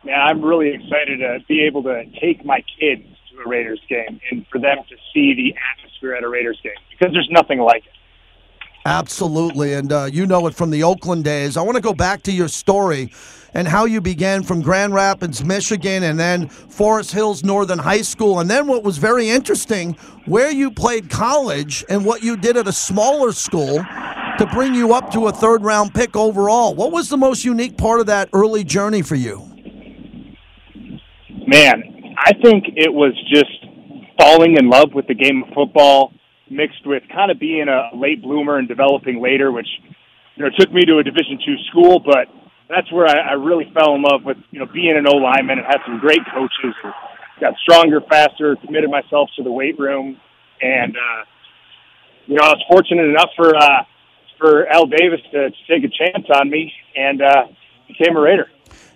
[0.04, 4.20] Yeah, I'm really excited to be able to take my kids to a Raiders game
[4.32, 7.86] and for them to see the atmosphere at a Raiders game because there's nothing like
[7.86, 7.99] it.
[8.86, 9.74] Absolutely.
[9.74, 11.58] And uh, you know it from the Oakland days.
[11.58, 13.12] I want to go back to your story
[13.54, 18.40] and how you began from Grand Rapids, Michigan, and then Forest Hills Northern High School.
[18.40, 19.94] And then what was very interesting,
[20.26, 23.84] where you played college and what you did at a smaller school
[24.38, 26.76] to bring you up to a third round pick overall.
[26.76, 29.46] What was the most unique part of that early journey for you?
[31.48, 33.66] Man, I think it was just
[34.20, 36.14] falling in love with the game of football
[36.50, 39.68] mixed with kind of being a late bloomer and developing later, which
[40.36, 42.28] you know took me to a Division two school, but
[42.70, 45.60] that's where I, I really fell in love with you know being an O lineman
[45.60, 46.76] and had some great coaches.
[46.84, 46.94] And
[47.40, 50.20] got stronger, faster, committed myself to the weight room,
[50.62, 51.24] and uh,
[52.28, 53.84] you know I was fortunate enough for uh,
[54.38, 57.44] for Al Davis to, to take a chance on me and uh,
[57.88, 58.48] became a Raider.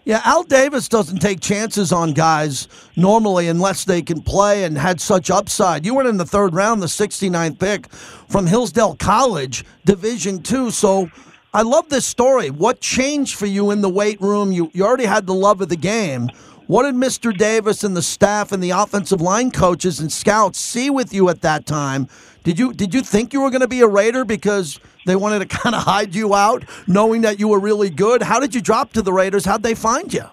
[0.06, 5.00] Yeah, Al Davis doesn't take chances on guys normally unless they can play and had
[5.00, 5.86] such upside.
[5.86, 7.90] You went in the third round, the 69th pick
[8.28, 10.72] from Hillsdale College, Division Two.
[10.72, 11.10] So
[11.54, 12.50] I love this story.
[12.50, 14.52] What changed for you in the weight room?
[14.52, 16.28] You, you already had the love of the game.
[16.68, 17.36] What did Mr.
[17.36, 21.42] Davis and the staff and the offensive line coaches and scouts see with you at
[21.42, 22.10] that time?
[22.44, 25.40] Did you did you think you were going to be a Raider because they wanted
[25.40, 28.24] to kind of hide you out, knowing that you were really good?
[28.24, 29.46] How did you drop to the Raiders?
[29.46, 30.26] How'd they find you?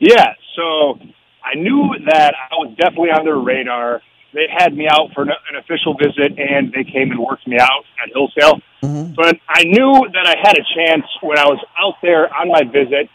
[0.00, 0.98] Yeah, so
[1.44, 4.00] I knew that I was definitely on their radar
[4.34, 7.84] they had me out for an, official visit and they came and worked me out
[8.02, 8.60] at Hillsdale.
[8.82, 9.14] Mm-hmm.
[9.14, 12.62] But I knew that I had a chance when I was out there on my
[12.64, 13.08] visit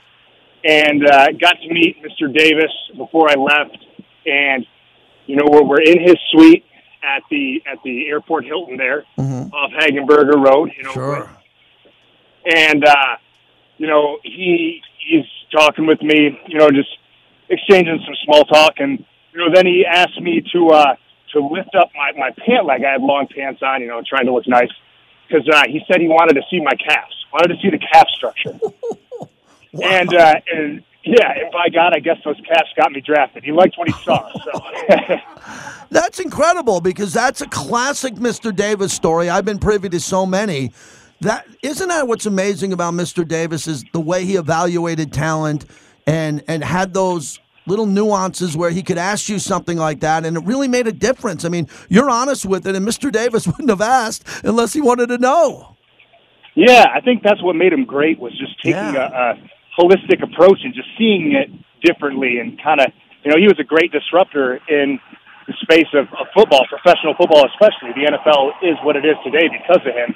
[0.64, 2.34] and uh, got to meet Mr.
[2.34, 3.78] Davis before I left.
[4.26, 4.66] And,
[5.28, 6.66] you know, we're, we're in his suite
[7.04, 9.54] at the at the airport Hilton there mm-hmm.
[9.54, 11.30] off Hegenberger Road in Sure.
[12.46, 13.16] And, uh,
[13.78, 16.90] you know, he he's talking with me, you know, just
[17.50, 18.76] exchanging some small talk.
[18.78, 20.96] And, you know, then he asked me to, uh,
[21.34, 22.84] to lift up my, my pant leg.
[22.84, 24.72] I had long pants on, you know, trying to look nice.
[25.28, 28.08] Because uh, he said he wanted to see my calves, wanted to see the calf
[28.10, 28.60] structure.
[28.62, 29.30] wow.
[29.82, 33.44] And, uh, and yeah, and by God, I guess those calves got me drafted.
[33.44, 34.32] He liked what he saw.
[34.32, 35.18] So.
[35.92, 38.56] that's incredible because that's a classic Mr.
[38.56, 39.30] Davis story.
[39.30, 40.72] I've been privy to so many.
[41.20, 43.28] That isn't that what's amazing about Mr.
[43.28, 45.66] Davis is the way he evaluated talent
[46.08, 50.38] and and had those little nuances where he could ask you something like that, and
[50.38, 51.46] it really made a difference.
[51.46, 53.12] I mean, you're honest with it, and Mr.
[53.12, 55.76] Davis wouldn't have asked unless he wanted to know.
[56.56, 59.32] Yeah, I think that's what made him great was just taking yeah.
[59.32, 61.50] a, a holistic approach and just seeing it
[61.84, 62.88] differently, and kind of,
[63.24, 65.00] you know, he was a great disruptor in
[65.48, 67.92] the space of, of football, professional football especially.
[67.96, 70.16] The NFL is what it is today because of him,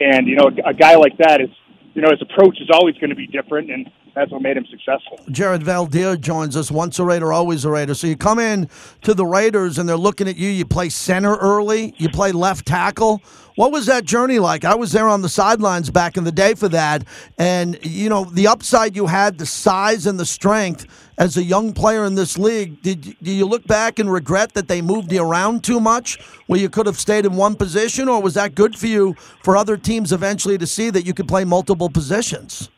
[0.00, 1.50] and you know, a guy like that is,
[1.94, 4.66] you know, his approach is always going to be different, and that's what made him
[4.70, 5.18] successful.
[5.30, 6.70] Jared Veldheer joins us.
[6.70, 7.94] Once a Raider, always a Raider.
[7.94, 8.68] So you come in
[9.02, 10.48] to the Raiders and they're looking at you.
[10.48, 11.94] You play center early.
[11.98, 13.22] You play left tackle.
[13.56, 14.64] What was that journey like?
[14.64, 17.04] I was there on the sidelines back in the day for that,
[17.36, 20.86] and you know the upside you had, the size and the strength
[21.18, 22.80] as a young player in this league.
[22.80, 26.58] Did do you look back and regret that they moved you around too much, where
[26.58, 29.76] you could have stayed in one position, or was that good for you for other
[29.76, 32.70] teams eventually to see that you could play multiple positions?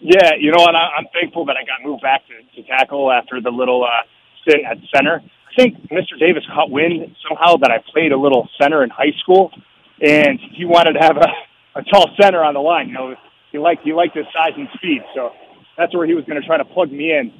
[0.00, 3.10] Yeah, you know, and I, I'm thankful that I got moved back to, to tackle
[3.10, 4.04] after the little uh,
[4.42, 5.22] stint at center.
[5.22, 6.18] I think Mr.
[6.18, 9.50] Davis caught wind somehow that I played a little center in high school,
[10.00, 12.88] and he wanted to have a, a tall center on the line.
[12.88, 13.14] You know,
[13.52, 15.02] he liked he liked his size and speed.
[15.14, 15.32] So
[15.78, 17.32] that's where he was going to try to plug me in.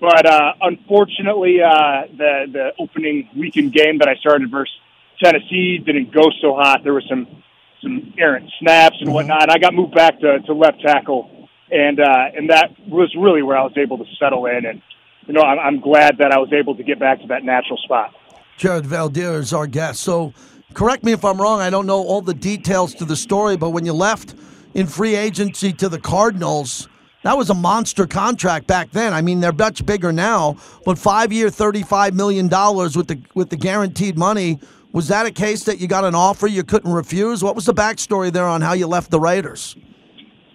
[0.00, 4.74] But uh, unfortunately, uh, the the opening weekend game that I started versus
[5.22, 6.82] Tennessee didn't go so hot.
[6.82, 7.42] There was some
[7.84, 9.42] some errant snaps and whatnot.
[9.42, 11.30] And I got moved back to, to left tackle,
[11.70, 14.66] and uh, and that was really where I was able to settle in.
[14.66, 14.82] And
[15.26, 17.78] you know, I'm, I'm glad that I was able to get back to that natural
[17.78, 18.14] spot.
[18.56, 20.02] Jared Veldheer is our guest.
[20.02, 20.32] So,
[20.74, 21.60] correct me if I'm wrong.
[21.60, 24.34] I don't know all the details to the story, but when you left
[24.74, 26.88] in free agency to the Cardinals,
[27.22, 29.12] that was a monster contract back then.
[29.12, 33.50] I mean, they're much bigger now, but five year, thirty-five million dollars with the with
[33.50, 34.60] the guaranteed money.
[34.92, 37.42] Was that a case that you got an offer you couldn't refuse?
[37.42, 39.74] What was the backstory there on how you left the Raiders?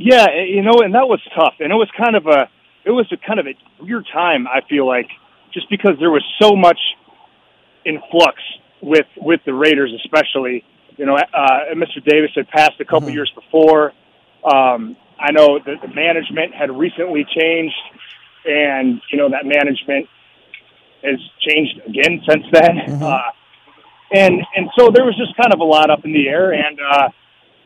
[0.01, 2.47] Yeah, you know, and that was tough, and it was kind of a
[2.85, 4.47] it was a kind of a weird time.
[4.47, 5.09] I feel like
[5.53, 6.79] just because there was so much
[7.83, 8.37] in flux
[8.81, 10.63] with with the Raiders, especially.
[10.95, 12.03] You know, uh, Mr.
[12.03, 13.15] Davis had passed a couple mm-hmm.
[13.15, 13.93] years before.
[14.43, 17.75] Um, I know that the management had recently changed,
[18.45, 20.07] and you know that management
[21.03, 22.75] has changed again since then.
[22.87, 23.03] Mm-hmm.
[23.03, 23.19] Uh,
[24.11, 26.79] and and so there was just kind of a lot up in the air, and
[26.79, 27.09] uh,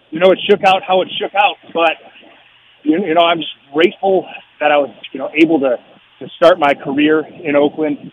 [0.10, 1.58] you know it shook out how it shook out.
[1.74, 2.13] But
[2.84, 4.28] you, you know I'm just grateful
[4.60, 5.78] that I was you know able to
[6.20, 8.12] to start my career in Oakland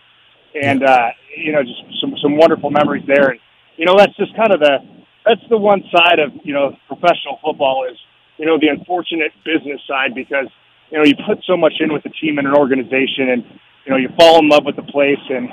[0.53, 3.29] and uh, you know, just some some wonderful memories there.
[3.31, 3.39] And
[3.77, 4.77] you know, that's just kind of the
[5.25, 7.97] that's the one side of you know professional football is
[8.37, 10.47] you know the unfortunate business side because
[10.89, 13.43] you know you put so much in with the team and an organization, and
[13.85, 15.49] you know you fall in love with the place, and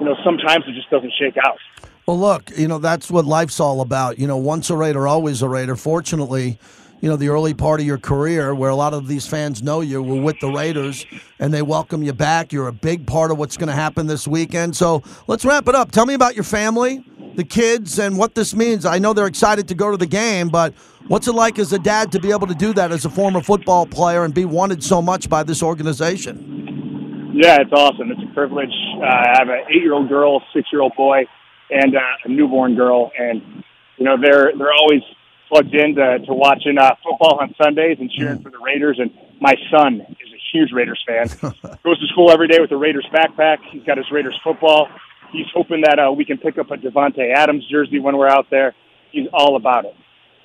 [0.00, 1.58] you know sometimes it just doesn't shake out.
[2.06, 4.18] Well, look, you know that's what life's all about.
[4.18, 5.76] You know, once a Raider, always a Raider.
[5.76, 6.58] Fortunately
[7.00, 9.80] you know, the early part of your career where a lot of these fans know
[9.80, 11.04] you were with the Raiders
[11.38, 12.52] and they welcome you back.
[12.52, 14.76] You're a big part of what's going to happen this weekend.
[14.76, 15.90] So let's wrap it up.
[15.90, 17.04] Tell me about your family,
[17.34, 18.86] the kids, and what this means.
[18.86, 20.74] I know they're excited to go to the game, but
[21.08, 23.42] what's it like as a dad to be able to do that as a former
[23.42, 27.32] football player and be wanted so much by this organization?
[27.34, 28.10] Yeah, it's awesome.
[28.10, 28.72] It's a privilege.
[28.96, 31.26] Uh, I have an eight-year-old girl, six-year-old boy,
[31.70, 33.42] and uh, a newborn girl, and
[33.98, 35.02] you know they're they're always
[35.48, 38.42] plugged in to, to watching uh, football on Sundays and cheering mm.
[38.42, 38.98] for the Raiders.
[39.00, 41.28] And my son is a huge Raiders fan.
[41.84, 43.58] Goes to school every day with a Raiders backpack.
[43.70, 44.88] He's got his Raiders football.
[45.32, 48.46] He's hoping that uh, we can pick up a Davante Adams jersey when we're out
[48.50, 48.74] there.
[49.10, 49.94] He's all about it.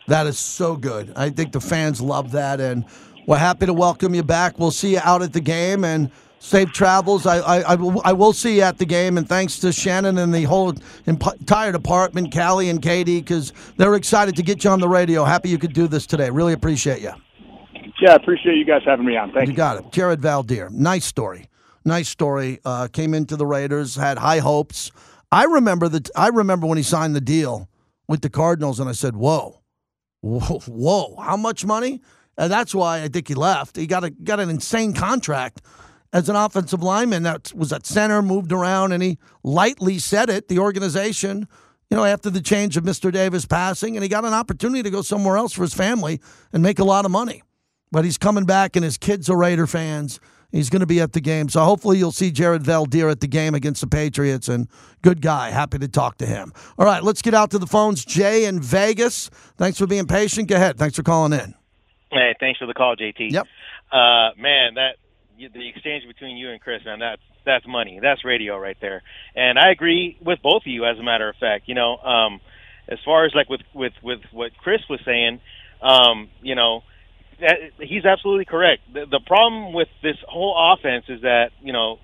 [0.07, 1.13] That is so good.
[1.15, 2.85] I think the fans love that, and
[3.27, 4.57] we're happy to welcome you back.
[4.59, 6.11] We'll see you out at the game and
[6.41, 7.25] safe travels.
[7.25, 10.17] I, I, I, will, I will see you at the game, and thanks to Shannon
[10.17, 10.73] and the whole
[11.05, 15.23] entire department, Callie and Katie, because they're excited to get you on the radio.
[15.23, 16.29] Happy you could do this today.
[16.29, 17.11] Really appreciate you.
[18.01, 19.31] Yeah, appreciate you guys having me on.
[19.31, 19.51] Thank you.
[19.51, 19.91] You got it.
[19.91, 20.71] Jared Veldheer.
[20.71, 21.47] Nice story.
[21.85, 22.59] Nice story.
[22.65, 24.91] Uh, came into the Raiders, had high hopes.
[25.31, 26.09] I remember that.
[26.15, 27.69] I remember when he signed the deal
[28.07, 29.61] with the Cardinals, and I said, "Whoa,
[30.21, 31.15] whoa, whoa!
[31.21, 32.01] How much money?"
[32.37, 33.77] And that's why I think he left.
[33.77, 35.61] He got a got an insane contract
[36.13, 40.47] as an offensive lineman that was at center, moved around, and he lightly said it.
[40.47, 41.47] The organization,
[41.89, 43.11] you know, after the change of Mr.
[43.11, 46.19] Davis passing, and he got an opportunity to go somewhere else for his family
[46.51, 47.43] and make a lot of money.
[47.91, 50.19] But he's coming back, and his kids are Raider fans.
[50.51, 51.47] He's going to be at the game.
[51.47, 54.49] So hopefully you'll see Jared Veldheer at the game against the Patriots.
[54.49, 54.67] And
[55.01, 55.49] good guy.
[55.49, 56.51] Happy to talk to him.
[56.77, 58.03] All right, let's get out to the phones.
[58.03, 59.29] Jay in Vegas.
[59.57, 60.49] Thanks for being patient.
[60.49, 60.77] Go ahead.
[60.77, 61.55] Thanks for calling in.
[62.11, 63.31] Hey, thanks for the call, JT.
[63.31, 63.47] Yep.
[63.91, 64.95] Uh, man, that
[65.49, 67.99] the exchange between you and Chris, and that's that's money.
[68.01, 69.01] That's radio right there.
[69.35, 71.67] And I agree with both of you, as a matter of fact.
[71.67, 72.39] You know, um,
[72.87, 75.39] as far as like with with with what Chris was saying,
[75.81, 76.81] um, you know,
[77.39, 78.81] that, he's absolutely correct.
[78.93, 81.99] The, the problem with this whole offense is that you know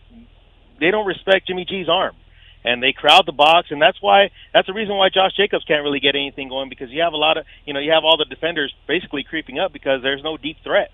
[0.79, 2.15] they don't respect Jimmy G's arm
[2.63, 5.83] and they crowd the box, and that's why that's the reason why Josh Jacobs can't
[5.83, 8.17] really get anything going because you have a lot of you know you have all
[8.17, 10.91] the defenders basically creeping up because there's no deep threat.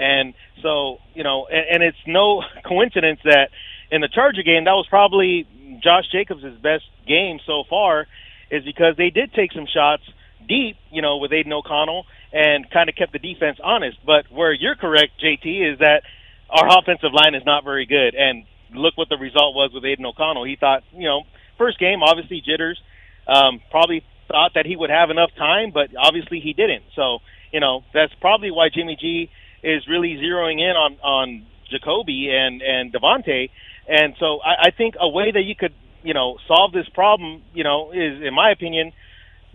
[0.00, 3.50] And so, you know, and, and it's no coincidence that
[3.90, 5.46] in the Charger game, that was probably
[5.82, 8.06] Josh Jacobs' best game so far,
[8.50, 10.02] is because they did take some shots
[10.48, 13.98] deep, you know, with Aidan O'Connell and kind of kept the defense honest.
[14.04, 16.02] But where you're correct, JT, is that
[16.48, 18.14] our offensive line is not very good.
[18.14, 18.44] And
[18.74, 20.44] look what the result was with Aidan O'Connell.
[20.44, 21.22] He thought, you know,
[21.58, 22.80] first game, obviously jitters,
[23.26, 26.84] um, probably thought that he would have enough time, but obviously he didn't.
[26.96, 27.18] So,
[27.52, 29.30] you know, that's probably why Jimmy G
[29.62, 33.50] is really zeroing in on on Jakobi and and Davante,
[33.88, 37.42] and so I, I think a way that you could you know solve this problem,
[37.54, 38.92] you know, is in my opinion,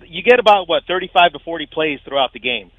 [0.03, 2.71] you get about what 35 to 40 plays throughout the game.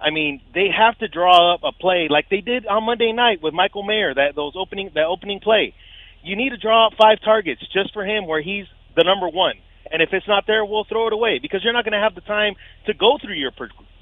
[0.00, 3.42] I mean, they have to draw up a play like they did on Monday night
[3.42, 4.14] with Michael Mayer.
[4.14, 5.74] That those opening that opening play,
[6.22, 8.66] you need to draw up five targets just for him where he's
[8.96, 9.54] the number one.
[9.90, 12.14] And if it's not there, we'll throw it away because you're not going to have
[12.14, 12.54] the time
[12.86, 13.50] to go through your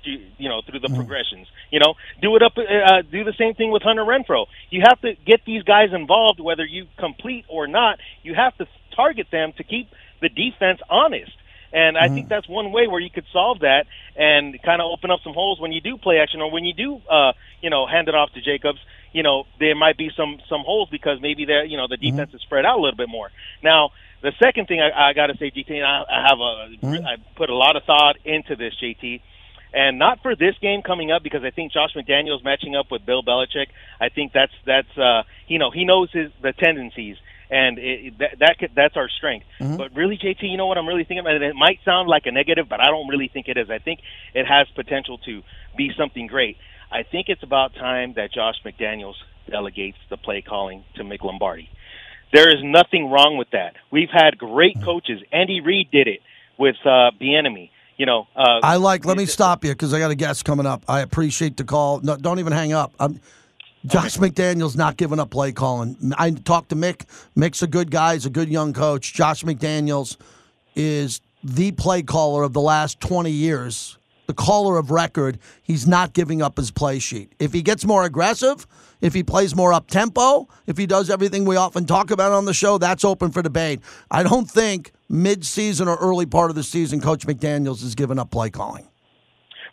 [0.04, 0.96] you know through the mm.
[0.96, 1.46] progressions.
[1.70, 2.52] You know, do it up.
[2.56, 4.46] Uh, do the same thing with Hunter Renfrow.
[4.70, 7.98] You have to get these guys involved, whether you complete or not.
[8.22, 9.88] You have to target them to keep
[10.20, 11.32] the defense honest.
[11.72, 14.90] And I mm think that's one way where you could solve that and kind of
[14.92, 17.32] open up some holes when you do play action or when you do, uh,
[17.62, 18.78] you know, hand it off to Jacobs.
[19.12, 22.28] You know, there might be some some holes because maybe there, you know, the defense
[22.28, 22.36] mm-hmm.
[22.36, 23.30] is spread out a little bit more.
[23.62, 23.90] Now,
[24.22, 27.06] the second thing I, I got to say, GT, and I, I have a, mm-hmm.
[27.06, 29.20] I put a lot of thought into this, JT,
[29.72, 33.04] and not for this game coming up because I think Josh McDaniels matching up with
[33.06, 33.66] Bill Belichick.
[34.00, 37.16] I think that's that's uh, you know he knows his the tendencies
[37.52, 39.44] and it, that, that could, that's our strength.
[39.60, 39.76] Mm-hmm.
[39.76, 41.40] But really, JT, you know what I'm really thinking about?
[41.40, 43.68] It might sound like a negative, but I don't really think it is.
[43.70, 44.00] I think
[44.34, 45.42] it has potential to
[45.76, 46.56] be something great.
[46.90, 49.16] I think it's about time that Josh McDaniels
[49.50, 51.68] delegates the play calling to Mick Lombardi.
[52.32, 53.74] There is nothing wrong with that.
[53.90, 54.84] We've had great mm-hmm.
[54.86, 55.20] coaches.
[55.30, 56.20] Andy Reid did it
[56.58, 57.68] with uh, Bieniemy.
[57.96, 59.04] You know, uh, I like.
[59.04, 60.84] Let me stop you because I got a guest coming up.
[60.88, 62.00] I appreciate the call.
[62.00, 62.92] No, don't even hang up.
[62.98, 63.20] I'm,
[63.84, 66.12] Josh McDaniels not giving up play calling.
[66.16, 67.04] I talked to Mick.
[67.36, 68.14] Mick's a good guy.
[68.14, 69.12] He's a good young coach.
[69.12, 70.16] Josh McDaniels
[70.76, 73.98] is the play caller of the last 20 years,
[74.32, 75.38] the caller of record.
[75.62, 77.34] He's not giving up his play sheet.
[77.38, 78.66] If he gets more aggressive,
[79.02, 82.46] if he plays more up tempo, if he does everything we often talk about on
[82.46, 83.80] the show, that's open for debate.
[84.10, 88.18] I don't think mid season or early part of the season, Coach McDaniels is giving
[88.18, 88.88] up play calling.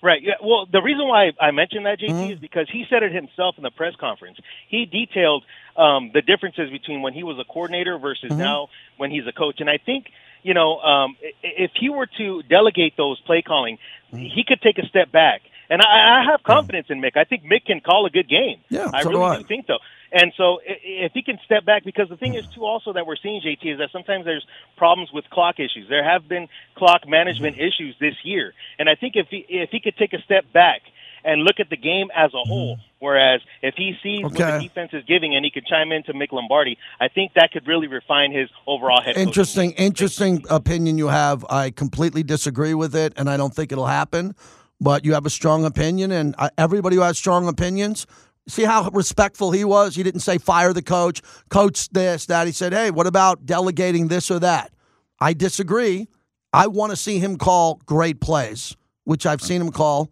[0.01, 0.22] Right.
[0.22, 0.34] Yeah.
[0.43, 2.32] Well, the reason why I mentioned that, JT, mm-hmm.
[2.34, 4.38] is because he said it himself in the press conference.
[4.68, 5.43] He detailed
[5.78, 8.39] um, the differences between when he was a coordinator versus mm-hmm.
[8.39, 9.60] now when he's a coach.
[9.60, 10.07] And I think,
[10.44, 13.78] you know, um, if he were to delegate those play calling,
[14.14, 14.18] mm-hmm.
[14.18, 15.42] he could take a step back.
[15.70, 17.16] And I, I have confidence in Mick.
[17.16, 18.62] I think Mick can call a good game.
[18.70, 19.38] Yeah, I so really do, I.
[19.38, 19.78] do think so.
[20.12, 23.16] And so if he can step back, because the thing is too also that we're
[23.16, 25.88] seeing JT is that sometimes there's problems with clock issues.
[25.88, 29.80] There have been clock management issues this year, and I think if he if he
[29.80, 30.82] could take a step back
[31.24, 32.80] and look at the game as a whole.
[33.00, 34.43] Whereas if he sees okay.
[34.43, 37.34] what the defense is giving and he could chime in to Mick Lombardi, I think
[37.36, 39.18] that could really refine his overall head.
[39.18, 41.45] Interesting, interesting opinion you have.
[41.50, 44.36] I completely disagree with it, and I don't think it'll happen.
[44.82, 48.06] But you have a strong opinion, and everybody who has strong opinions
[48.50, 49.95] See how respectful he was?
[49.95, 52.47] He didn't say fire the coach, coach this, that.
[52.47, 54.74] He said, hey, what about delegating this or that?
[55.20, 56.08] I disagree.
[56.52, 60.12] I want to see him call great plays, which I've seen him call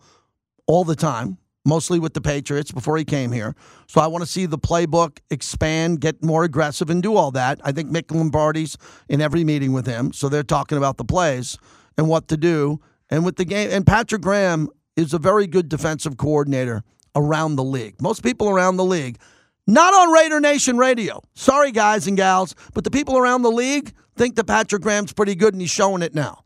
[0.68, 3.54] all the time, mostly with the Patriots before he came here.
[3.88, 7.60] So I want to see the playbook expand, get more aggressive, and do all that.
[7.64, 8.78] I think Mick Lombardi's
[9.10, 10.14] in every meeting with him.
[10.14, 11.58] So they're talking about the plays
[11.98, 12.80] and what to do.
[13.10, 16.84] And with the game, and Patrick Graham is a very good defensive coordinator
[17.16, 18.02] around the league.
[18.02, 19.20] Most people around the league,
[19.68, 21.22] not on Raider Nation radio.
[21.36, 25.36] Sorry, guys and gals, but the people around the league think that Patrick Graham's pretty
[25.36, 26.44] good and he's showing it now.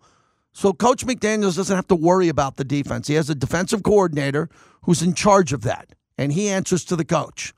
[0.54, 3.08] So Coach McDaniels doesn't have to worry about the defense.
[3.08, 4.50] He has a defensive coordinator
[4.84, 7.54] who's in charge of that, and he answers to the coach.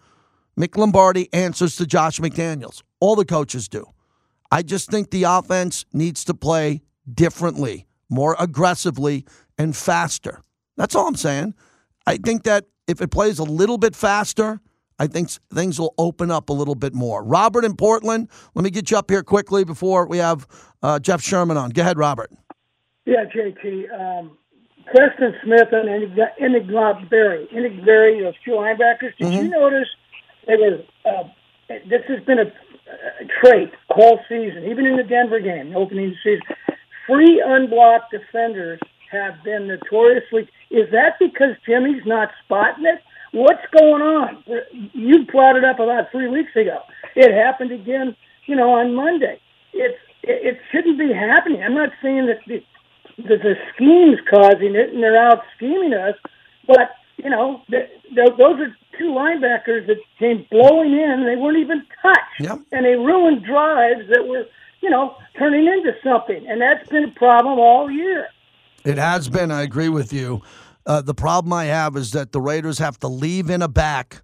[0.60, 2.84] Mick Lombardi answers to Josh McDaniels.
[3.00, 3.86] All the coaches do.
[4.52, 9.26] I just think the offense needs to play differently, more aggressively,
[9.58, 10.44] and faster.
[10.78, 11.56] That's all I'm saying.
[12.06, 14.60] I think that if it plays a little bit faster,
[15.00, 17.24] I think things will open up a little bit more.
[17.24, 20.48] Robert in Portland, let me get you up here quickly before we have
[20.82, 21.72] uh, Jeff Sherman on.
[21.72, 22.32] Go ahead, Robert.
[23.06, 23.92] Yeah, JT.
[24.00, 24.38] Um,
[24.86, 25.90] Preston Smith and
[26.42, 27.48] Eniglop Berry.
[27.54, 29.16] Eniglop those two linebackers.
[29.18, 29.46] Did mm-hmm.
[29.46, 29.88] you notice
[30.48, 31.24] there was, uh,
[31.90, 36.16] this has been a, a trait all season, even in the Denver game, the opening
[36.24, 36.44] season.
[37.08, 38.80] Free unblocked defenders
[39.12, 40.50] have been notoriously.
[40.70, 43.02] Is that because Jimmy's not spotting it?
[43.32, 44.44] What's going on?
[44.94, 46.82] You brought it up about three weeks ago.
[47.16, 48.16] It happened again,
[48.46, 49.40] you know, on Monday.
[49.74, 51.64] It's it, it shouldn't be happening.
[51.64, 52.64] I'm not saying that the
[53.18, 56.16] that the scheme's causing it and they're out scheming us,
[56.68, 61.26] but you know, the, the, those are two linebackers that came blowing in.
[61.26, 62.60] They weren't even touched, yep.
[62.72, 64.46] and they ruined drives that were,
[64.82, 66.46] you know, turning into something.
[66.48, 68.28] And that's been a problem all year.
[68.84, 69.52] It has been.
[69.52, 70.42] I agree with you.
[70.86, 74.22] Uh, the problem I have is that the Raiders have to leave in a back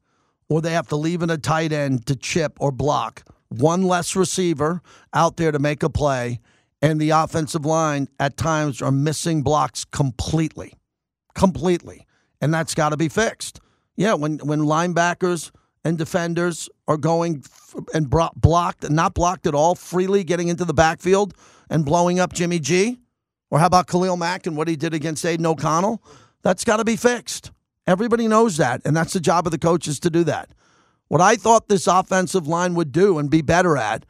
[0.49, 3.23] or they have to leave in a tight end to chip or block.
[3.49, 4.81] One less receiver
[5.13, 6.41] out there to make a play,
[6.81, 10.73] and the offensive line at times are missing blocks completely.
[11.35, 12.05] Completely.
[12.41, 13.59] And that's got to be fixed.
[13.95, 15.51] Yeah, when, when linebackers
[15.83, 17.43] and defenders are going
[17.93, 21.33] and blocked, not blocked at all, freely getting into the backfield
[21.69, 22.99] and blowing up Jimmy G
[23.51, 26.03] or how about Khalil Mack and what he did against Aidan O'Connell?
[26.43, 27.51] That's got to be fixed.
[27.87, 30.51] Everybody knows that, and that's the job of the coaches to do that.
[31.07, 34.05] What I thought this offensive line would do and be better at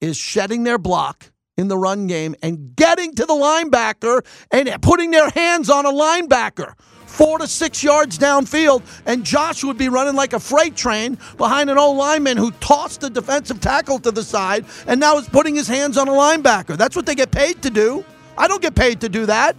[0.00, 5.10] is shedding their block in the run game and getting to the linebacker and putting
[5.10, 6.74] their hands on a linebacker.
[7.06, 11.68] four to six yards downfield, and Josh would be running like a freight train behind
[11.68, 15.54] an old lineman who tossed the defensive tackle to the side and now is putting
[15.54, 16.74] his hands on a linebacker.
[16.74, 18.02] That's what they get paid to do.
[18.38, 19.56] I don't get paid to do that.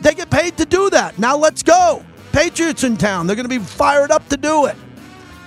[0.00, 1.18] They get paid to do that.
[1.18, 2.02] Now let's go.
[2.32, 3.26] Patriots in town.
[3.26, 4.76] They're going to be fired up to do it.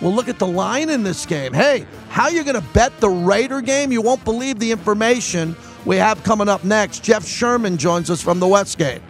[0.01, 1.53] Well, look at the line in this game.
[1.53, 3.91] Hey, how you going to bet the Raider game?
[3.91, 7.03] You won't believe the information we have coming up next.
[7.03, 9.01] Jeff Sherman joins us from the Westgate.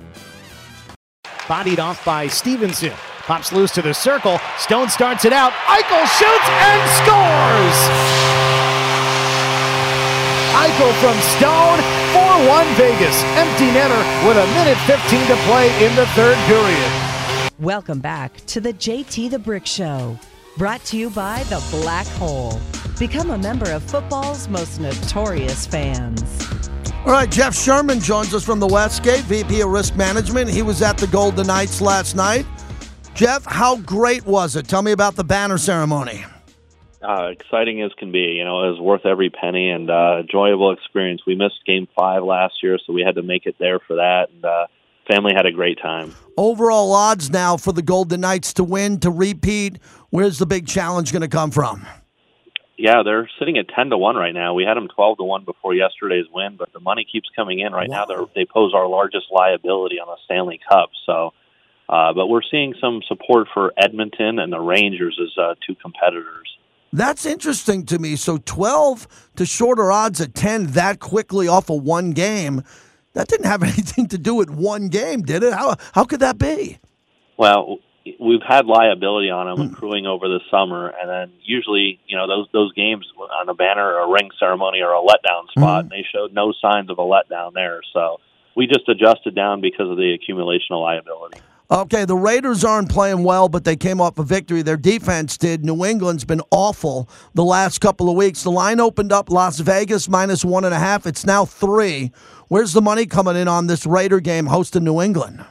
[1.48, 2.92] Bodied off by Stephenson.
[3.26, 4.40] Pops loose to the circle.
[4.58, 5.52] Stone starts it out.
[5.66, 8.46] Eichel shoots and scores!
[10.56, 11.80] Eichel from Stone,
[12.14, 13.24] 4 1 Vegas.
[13.36, 16.92] Empty netter with a minute 15 to play in the third period.
[17.60, 20.20] Welcome back to the JT the Brick Show,
[20.58, 22.60] brought to you by The Black Hole.
[22.98, 26.24] Become a member of football's most notorious fans.
[27.06, 30.50] All right, Jeff Sherman joins us from the Westgate, VP of Risk Management.
[30.50, 32.46] He was at the Golden Knights last night.
[33.14, 34.68] Jeff, how great was it?
[34.68, 36.26] Tell me about the banner ceremony.
[37.02, 38.20] Uh, exciting as can be.
[38.20, 41.22] You know, it was worth every penny and uh, enjoyable experience.
[41.28, 44.30] We missed Game Five last year, so we had to make it there for that.
[44.32, 44.68] And uh,
[45.08, 46.16] family had a great time.
[46.38, 49.80] Overall odds now for the Golden Knights to win, to repeat.
[50.16, 51.86] Where's the big challenge going to come from?
[52.78, 54.54] Yeah, they're sitting at ten to one right now.
[54.54, 57.74] We had them twelve to one before yesterday's win, but the money keeps coming in
[57.74, 58.06] right wow.
[58.08, 58.26] now.
[58.34, 60.92] They they pose our largest liability on the Stanley Cup.
[61.06, 61.34] So,
[61.90, 66.48] uh, but we're seeing some support for Edmonton and the Rangers as uh, two competitors.
[66.94, 68.16] That's interesting to me.
[68.16, 72.64] So twelve to shorter odds at ten that quickly off of one game.
[73.12, 75.52] That didn't have anything to do with one game, did it?
[75.52, 76.80] How how could that be?
[77.38, 77.80] Well,
[78.20, 82.48] we've had liability on them accruing over the summer, and then usually, you know, those
[82.54, 85.80] those games on a banner or a ring ceremony or a letdown spot, mm-hmm.
[85.80, 87.82] and they showed no signs of a letdown there.
[87.94, 88.18] So
[88.56, 91.40] we just adjusted down because of the accumulation of liability.
[91.72, 94.62] Okay, the Raiders aren't playing well, but they came off a victory.
[94.62, 95.66] Their defense did.
[95.66, 98.44] New England's been awful the last couple of weeks.
[98.44, 101.08] The line opened up Las Vegas minus one and a half.
[101.08, 102.12] It's now three.
[102.50, 105.44] Where's the money coming in on this Raider game hosting New England?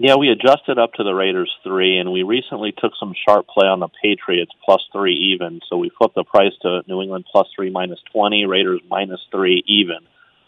[0.00, 3.66] Yeah, we adjusted up to the Raiders three, and we recently took some sharp play
[3.66, 5.60] on the Patriots plus three even.
[5.68, 9.64] So we flipped the price to New England plus three minus twenty, Raiders minus three
[9.66, 9.98] even.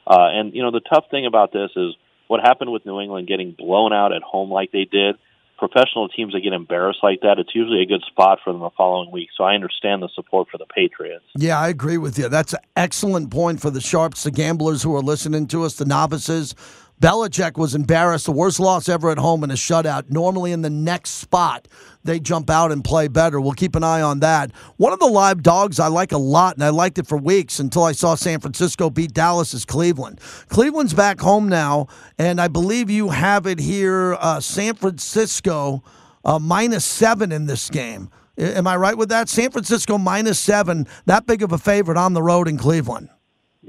[0.07, 1.95] Uh, and you know the tough thing about this is
[2.29, 5.17] what happened with New England getting blown out at home like they did.
[5.59, 8.71] Professional teams that get embarrassed like that, it's usually a good spot for them the
[8.79, 9.29] following week.
[9.37, 11.25] So I understand the support for the Patriots.
[11.37, 12.29] Yeah, I agree with you.
[12.29, 15.85] That's an excellent point for the sharps, the gamblers who are listening to us, the
[15.85, 16.55] novices.
[17.01, 20.11] Belichick was embarrassed, the worst loss ever at home in a shutout.
[20.11, 21.67] Normally, in the next spot,
[22.05, 23.41] they jump out and play better.
[23.41, 24.53] We'll keep an eye on that.
[24.77, 27.59] One of the live dogs I like a lot, and I liked it for weeks
[27.59, 30.21] until I saw San Francisco beat Dallas is Cleveland.
[30.49, 31.87] Cleveland's back home now,
[32.19, 35.83] and I believe you have it here uh, San Francisco
[36.23, 38.11] uh, minus seven in this game.
[38.37, 39.31] Am I right with that?
[39.31, 43.09] San Francisco minus seven, that big of a favorite on the road in Cleveland.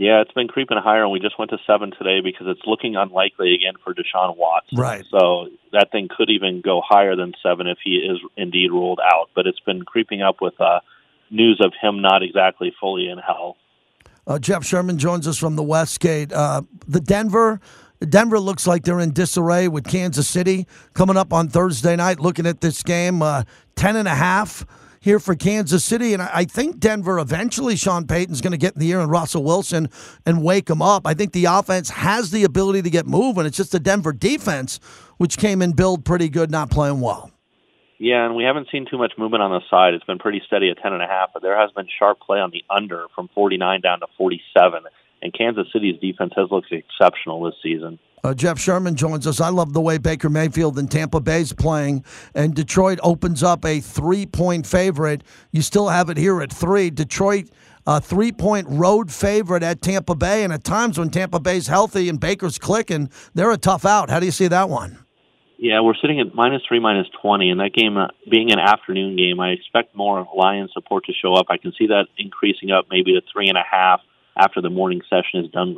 [0.02, 2.96] Yeah, it's been creeping higher, and we just went to seven today because it's looking
[2.96, 4.80] unlikely again for Deshaun Watson.
[4.80, 5.06] Right.
[5.12, 9.30] So that thing could even go higher than seven if he is indeed ruled out.
[9.36, 10.80] But it's been creeping up with uh,
[11.30, 13.58] news of him not exactly fully in health.
[14.26, 16.34] Uh, Jeff Sherman joins us from the Westgate.
[16.34, 17.60] Uh, the Denver.
[18.00, 22.20] Denver looks like they're in disarray with Kansas City coming up on Thursday night.
[22.20, 23.44] Looking at this game, uh,
[23.76, 24.66] ten and a half
[25.02, 26.14] here for Kansas City.
[26.14, 29.44] And I think Denver eventually, Sean Payton's going to get in the air and Russell
[29.44, 29.90] Wilson
[30.26, 31.06] and wake him up.
[31.06, 33.46] I think the offense has the ability to get moving.
[33.46, 34.80] It's just the Denver defense,
[35.18, 37.32] which came in build pretty good, not playing well.
[37.98, 39.94] Yeah, and we haven't seen too much movement on the side.
[39.94, 42.40] It's been pretty steady at ten and a half, but there has been sharp play
[42.40, 44.84] on the under from forty nine down to forty seven.
[45.22, 48.00] And Kansas City's defense has looked exceptional this season.
[48.24, 49.42] Uh, Jeff Sherman joins us.
[49.42, 52.04] I love the way Baker Mayfield and Tampa Bay's playing,
[52.36, 55.24] and Detroit opens up a three-point favorite.
[55.52, 56.90] You still have it here at three.
[56.92, 57.50] Detroit,
[57.88, 62.20] a three-point road favorite at Tampa Bay, and at times when Tampa Bay's healthy and
[62.20, 64.12] Baker's clicking, they're a tough out.
[64.12, 65.00] How do you see that one?
[65.58, 69.16] Yeah, we're sitting at minus three, minus twenty, and that game uh, being an afternoon
[69.16, 71.48] game, I expect more Lions support to show up.
[71.50, 74.02] I can see that increasing up maybe to three and a half
[74.42, 75.76] after the morning session is done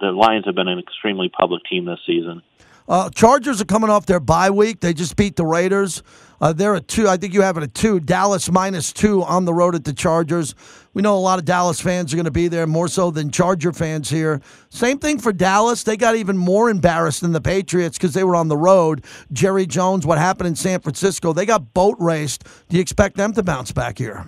[0.00, 2.42] the Lions have been an extremely public team this season.
[2.88, 4.80] Uh, Chargers are coming off their bye week.
[4.80, 6.02] They just beat the Raiders.
[6.40, 7.08] Uh, they're at two.
[7.08, 7.98] I think you have it at two.
[7.98, 10.54] Dallas minus two on the road at the Chargers.
[10.94, 13.30] We know a lot of Dallas fans are going to be there, more so than
[13.30, 14.40] Charger fans here.
[14.68, 15.82] Same thing for Dallas.
[15.82, 19.04] They got even more embarrassed than the Patriots because they were on the road.
[19.32, 21.32] Jerry Jones, what happened in San Francisco?
[21.32, 22.44] They got boat raced.
[22.68, 24.26] Do you expect them to bounce back here?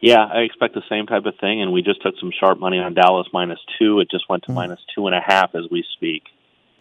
[0.00, 2.78] Yeah, I expect the same type of thing, and we just took some sharp money
[2.78, 4.00] on Dallas minus two.
[4.00, 4.54] It just went to mm.
[4.54, 6.22] minus two and a half as we speak.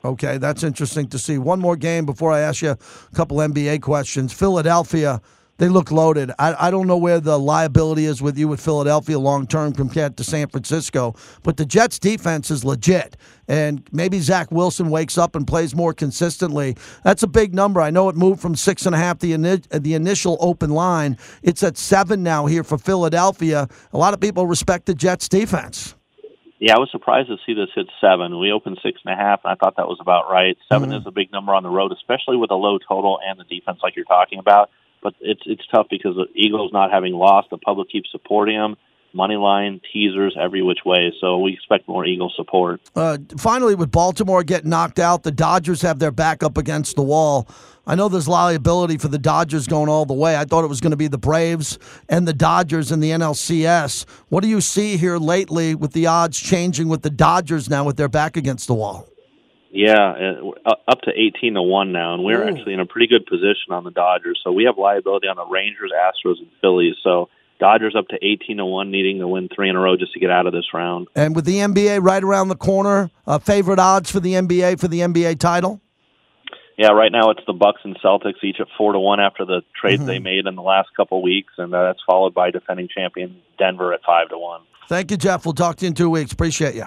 [0.05, 1.37] Okay, that's interesting to see.
[1.37, 4.31] One more game before I ask you a couple NBA questions.
[4.31, 5.21] Philadelphia,
[5.59, 6.31] they look loaded.
[6.39, 10.17] I, I don't know where the liability is with you with Philadelphia long term compared
[10.17, 13.15] to San Francisco, but the Jets defense is legit.
[13.47, 16.75] And maybe Zach Wilson wakes up and plays more consistently.
[17.03, 17.81] That's a big number.
[17.81, 21.17] I know it moved from six and a half the, ini- the initial open line.
[21.43, 23.67] It's at seven now here for Philadelphia.
[23.93, 25.95] A lot of people respect the Jets defense.
[26.61, 28.37] Yeah, I was surprised to see this hit seven.
[28.39, 30.57] We opened six and a half, and I thought that was about right.
[30.71, 30.99] 7 Mhm.
[30.99, 33.79] is a big number on the road, especially with a low total and the defense
[33.81, 34.69] like you're talking about.
[35.01, 38.75] But it's it's tough because the Eagles not having lost, the public keeps supporting them.
[39.11, 41.11] Money line, teasers, every which way.
[41.19, 42.79] So we expect more Eagle support.
[42.95, 47.01] Uh, finally, with Baltimore getting knocked out, the Dodgers have their back up against the
[47.01, 47.47] wall.
[47.87, 50.37] I know there's liability for the Dodgers going all the way.
[50.37, 54.05] I thought it was going to be the Braves and the Dodgers in the NLCS.
[54.27, 57.97] What do you see here lately with the odds changing with the Dodgers now with
[57.97, 59.09] their back against the wall?
[59.71, 62.49] Yeah, uh, up- to eighteen to one now, and we're Ooh.
[62.49, 64.39] actually in a pretty good position on the Dodgers.
[64.43, 66.95] So we have liability on the Rangers, Astros, and Phillies.
[67.03, 70.13] So Dodgers up to eighteen to one, needing to win three in a row just
[70.13, 71.07] to get out of this round.
[71.15, 74.87] And with the NBA right around the corner, uh, favorite odds for the NBA for
[74.87, 75.79] the NBA title?
[76.77, 79.61] Yeah, right now it's the Bucks and Celtics each at four to one after the
[79.79, 80.07] trades Mhm.
[80.07, 83.93] they made in the last couple weeks, and uh, that's followed by defending champion Denver
[83.93, 84.61] at five to one.
[84.87, 85.45] Thank you, Jeff.
[85.45, 86.31] We'll talk to you in two weeks.
[86.31, 86.85] Appreciate you.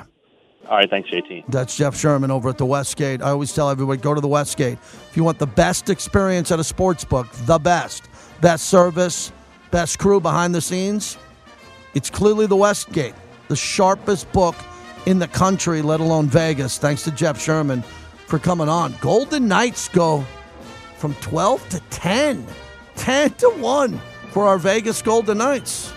[0.68, 1.44] All right, thanks, JT.
[1.48, 3.20] That's Jeff Sherman over at the Westgate.
[3.20, 4.78] I always tell everybody go to the Westgate.
[5.10, 8.08] If you want the best experience at a sports book, the best,
[8.40, 9.32] best service,
[9.70, 11.18] best crew behind the scenes,
[11.94, 13.14] it's clearly the Westgate,
[13.48, 14.54] the sharpest book
[15.06, 16.78] in the country, let alone Vegas.
[16.78, 17.82] Thanks to Jeff Sherman
[18.26, 18.94] for coming on.
[19.00, 20.24] Golden Knights go
[20.96, 22.46] from 12 to 10,
[22.94, 24.00] 10 to 1
[24.30, 25.92] for our Vegas Golden Knights.